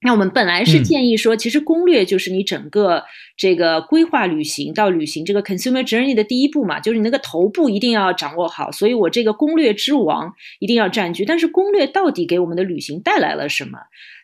[0.04, 3.02] 那我们本来是建议说，其实攻略就是你整个
[3.36, 8.72] 这个规划旅行到旅行这个 consumer journey 的第一步嘛，就是你那个头部一定要掌握好。
[8.72, 11.24] 所以我这个攻略之王一定要占据。
[11.24, 13.78] 但是攻略到底给我们的旅行带来了什么？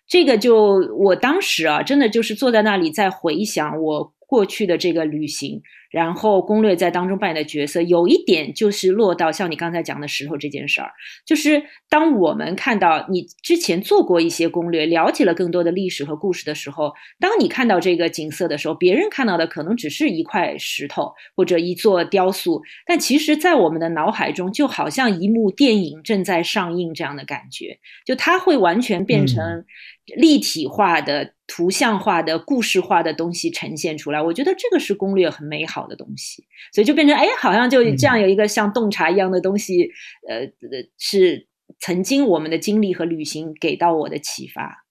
[0.09, 5.63] 这个就我当时啊，真的就是坐在那里在回想我过去的这个旅行。
[5.91, 10.91] 然后攻略在当中扮演的角色，有一点就是落到像你刚才讲的石头这件事儿，
[11.25, 29.65] 就是当我们看到你之前做过一些攻略，了解了更多的历史和故事的时候，当你看到这个景色的时候，别人看到的可能只是一块石头或者一座雕塑，但其实，在我们的脑海中，就好像一幕电影正在上映这样的感觉，就它会完全变成
[30.17, 31.35] 立体化的。
[31.51, 39.91] 图像化的故事化的东西呈现出来，我觉得这个是攻略很美好的东西，所以就变成哎，好像就这样有一个像洞察一样的东西，
[40.29, 40.51] 呃，
[40.99, 41.47] 是
[41.79, 44.85] 曾经我们的经历和旅行给到我的启发。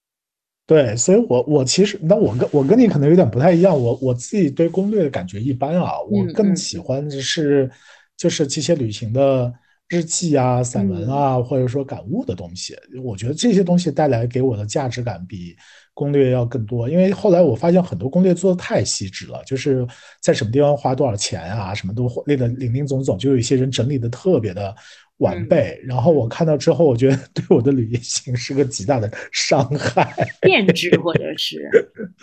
[0.65, 7.69] 对，所以我我其实那我跟我跟你可能有点不太一样，我我自己对攻略的感觉一般啊，我更喜欢的是
[8.15, 9.53] 就是这些旅行的
[9.87, 15.55] 日记啊、散文啊，或者说感悟的东西，我觉得这些东西带来给我的价值感比。
[15.97, 19.83] 攻略要更多，因为后来我发现很多攻略做的太细致了，就是
[20.21, 24.75] 在什么地方花多少钱啊，什么都列的零零总总，就有一些人整理的特别的
[25.17, 25.79] 完备。
[25.83, 31.69] 然后我看到之后，我觉得 对我的旅行是个极大的伤害，变质或者是，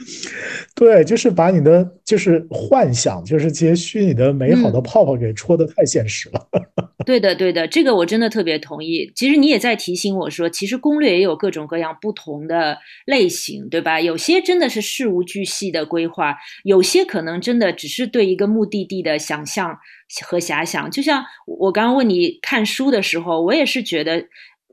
[0.74, 6.48] 对，就是把你的就是幻想，就是这些虚拟的美好的泡泡给戳得太现实了。
[7.04, 9.12] 对的，对的，这个我真的特别同意。
[9.14, 14.00] 其实你也在提醒我说，其实攻略也有各种各样不同的类型，对吧？
[14.00, 19.78] 有些真的是事无巨细的规划，有些可能真的只是对一个目的地的想象
[20.26, 20.90] 和遐想。
[20.90, 24.26] 就像我刚刚问你看书的时候，我也是觉得。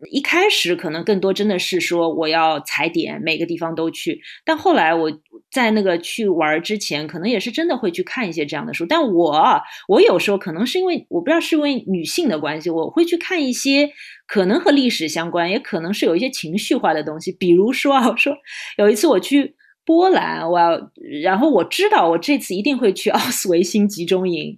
[0.10, 4.20] 一开始可能更多真的是说我要踩点，每个地方都去。
[4.44, 5.12] 但后来我
[5.52, 8.84] 在那个去玩之前，可能也是真的会去看一些这样的书。
[8.84, 13.92] 但我我有时候可能是因为我不知道是因为女性的关系，我会去看一些
[14.26, 17.32] 可能和历史相关，也可能是有一些情绪化的东西。
[17.32, 18.36] 比如说啊，我说
[18.80, 19.56] 有一次我去
[19.86, 24.58] 波兰，我要然后我知道我这次一定会去奥斯维辛集中营。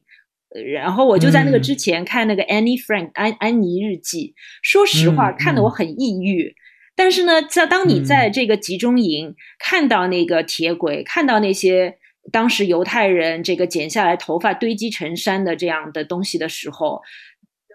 [0.76, 6.54] 然后我就在那个之前看那个 Annie Frank 安安妮日记，说实话看得我很抑郁。
[6.96, 11.98] 但是呢，在当你在这个集中营看到那个铁轨，看到那些
[12.32, 17.02] 当时犹太人这个剪下来头发堆积成山的这样的东西的时候，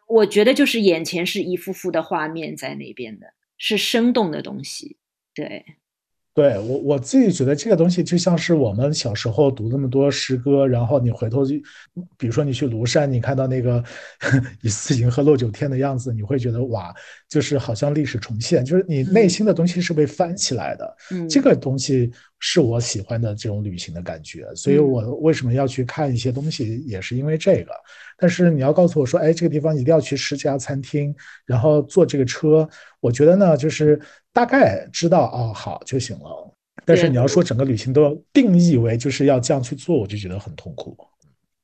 [0.06, 3.26] 我觉得就是眼前是一幅幅的画面在那边的，
[3.56, 4.96] 是生动的东西，
[5.34, 5.64] 对。
[6.38, 11.60] 对我我自己觉得这个东西就像是我们小时候读那么多诗歌，然后你回头去，
[12.16, 13.82] 比如说你去庐山，你看到那个
[14.62, 16.94] 以四银河落九天的样子，你会觉得哇，
[17.28, 20.96] 就是好像历史重现，就是你内心的东西是被翻起来的。
[21.10, 22.08] 嗯，这个东西
[22.38, 27.72] 是我喜欢的这种旅行的感觉，所以我为什么要去看一些东西，也是因为这个。
[28.16, 31.12] 但是你要告诉我说，哎，这个地方一定要去十家餐厅，
[31.44, 32.68] 然后坐这个车，
[33.00, 34.00] 我觉得呢，就是。
[34.38, 36.54] 大概知道哦，好就行了。
[36.84, 40.96] 但是你要说整个旅行都要定义为就是要这样去做，我就觉得很痛苦。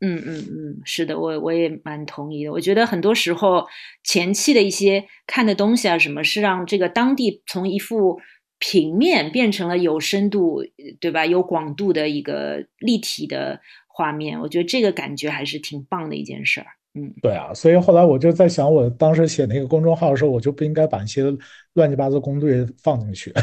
[0.00, 2.50] 嗯嗯嗯，是的，我我也蛮同意的。
[2.50, 3.64] 我觉得很多时候
[4.02, 8.18] 前期的一些看的东西啊，什么是让这个当地从一幅
[8.58, 10.64] 平面变成了有深度，
[10.98, 11.24] 对吧？
[11.24, 16.66] 有广度的一个立体的画面，我觉得这个感觉还是挺棒的一件事儿。
[16.96, 21.24] 嗯，对啊，所以后来我就在想，我当时写那个公众号的时候，我就不应该把一些
[21.72, 23.32] 乱七八糟攻略放进去。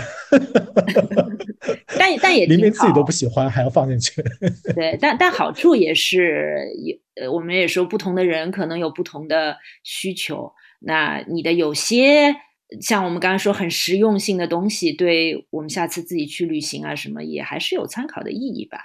[1.99, 4.23] 但但也明明自己都不喜欢，还要放进去。
[4.73, 10.49] 对，但但好处也是有，呃，我们也说不同的人可能有不同的需求。
[10.79, 12.33] 那你的有些
[12.79, 18.79] 像我们刚刚说很实用性的东西，对我们下次自己去旅行啊什么，也还是有参考的意义吧。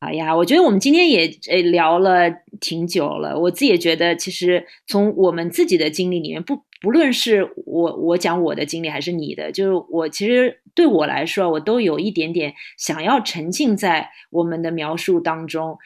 [0.00, 2.30] 哎呀，我觉得我们今天也呃聊了
[2.60, 3.36] 挺久了。
[3.36, 15.76] 我自己也觉得，其实从我们自己的经历里面，不不论是我我讲我的经历，还是你的，就是我其实对我来说，我都有一点点想要沉浸在我们的描述当中，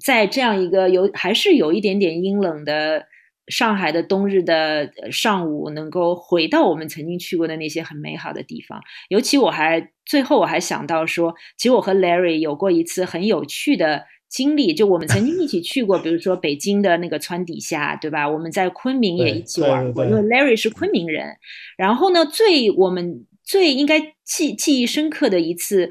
[0.00, 3.06] 在这样一个有还是有一点点阴冷的。
[3.48, 8.80] 上海的冬日的上午，能够回到我们曾经去过的那些很美好的地方。
[9.08, 18.28] 尤其我还最后我还想到说，其实我和 Larry 有过一次很有趣的经历，就我们曾经一起 去过，比如说北京的那个川底下，对吧？
[18.28, 21.36] 我们在昆明也一起玩过，因为 Larry 是昆明人。
[21.76, 23.26] 然后呢，最我们。
[23.50, 25.90] 最应该记记忆深刻的一次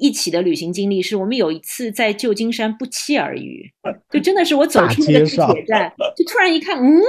[0.00, 3.70] 一起的旅行经历，是我们有一次在旧金山不期而遇，
[4.10, 7.00] 就真的是我走出那个地铁站，就突然一看，嗯。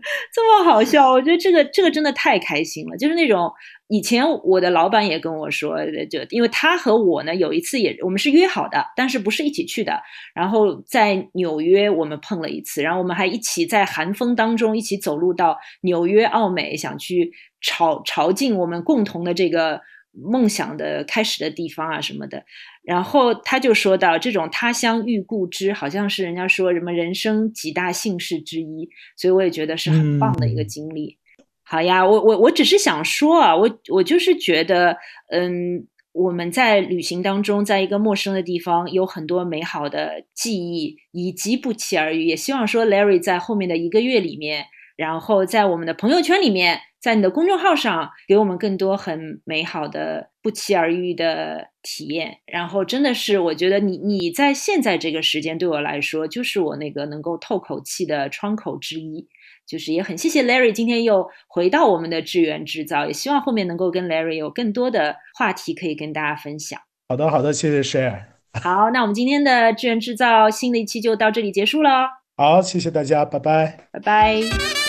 [0.32, 2.96] 这么好笑，我觉得这个这个真的太开心了。
[2.96, 3.52] 就是那种
[3.88, 5.76] 以前我的老板也跟我说，
[6.10, 10.00] 就因为他和我呢有一次也我们是约好的，但是不是一起去的。
[10.34, 17.30] 然后在纽约我们碰了一次，然后我们还一起在寒风当中一起走路到纽约奥美，想去
[17.60, 19.80] 朝朝觐我们共同的这个。
[20.12, 22.44] 梦想的开始的地方啊，什么的，
[22.82, 31.16] 然后他就说到这种他乡遇故知，好像是人家说什么人生几大幸事之一，所以我也觉得是很棒的一个经历。
[31.62, 34.98] 好呀，我我我只是想说啊，我我就是觉得，
[35.30, 42.26] 嗯，我们在旅行当中，在一个陌生的地方，有很多美好的记忆以及不期而遇。
[42.26, 46.80] 也希望说，Larry 在后面的一个月里面，然后在我们的朋友圈里面。
[47.02, 59.26] 在你的公众号上给我们更多很美好的不期而遇的体验，然后真的是我觉得你你在现在这个时间对我来说就是我那个能够透口气的窗口之一，
[59.66, 66.78] 就是也很谢谢 Larry 今天又回到我们的智源制造，也希望后面能够跟 Larry 有更多的话题可以跟大家分享。
[67.08, 68.26] 好的，好的，谢谢 Share。
[68.62, 72.06] 好，那我们今天的智源制造新的一期就到这里结束了。
[72.36, 74.81] 好，谢谢大家，拜拜，拜拜。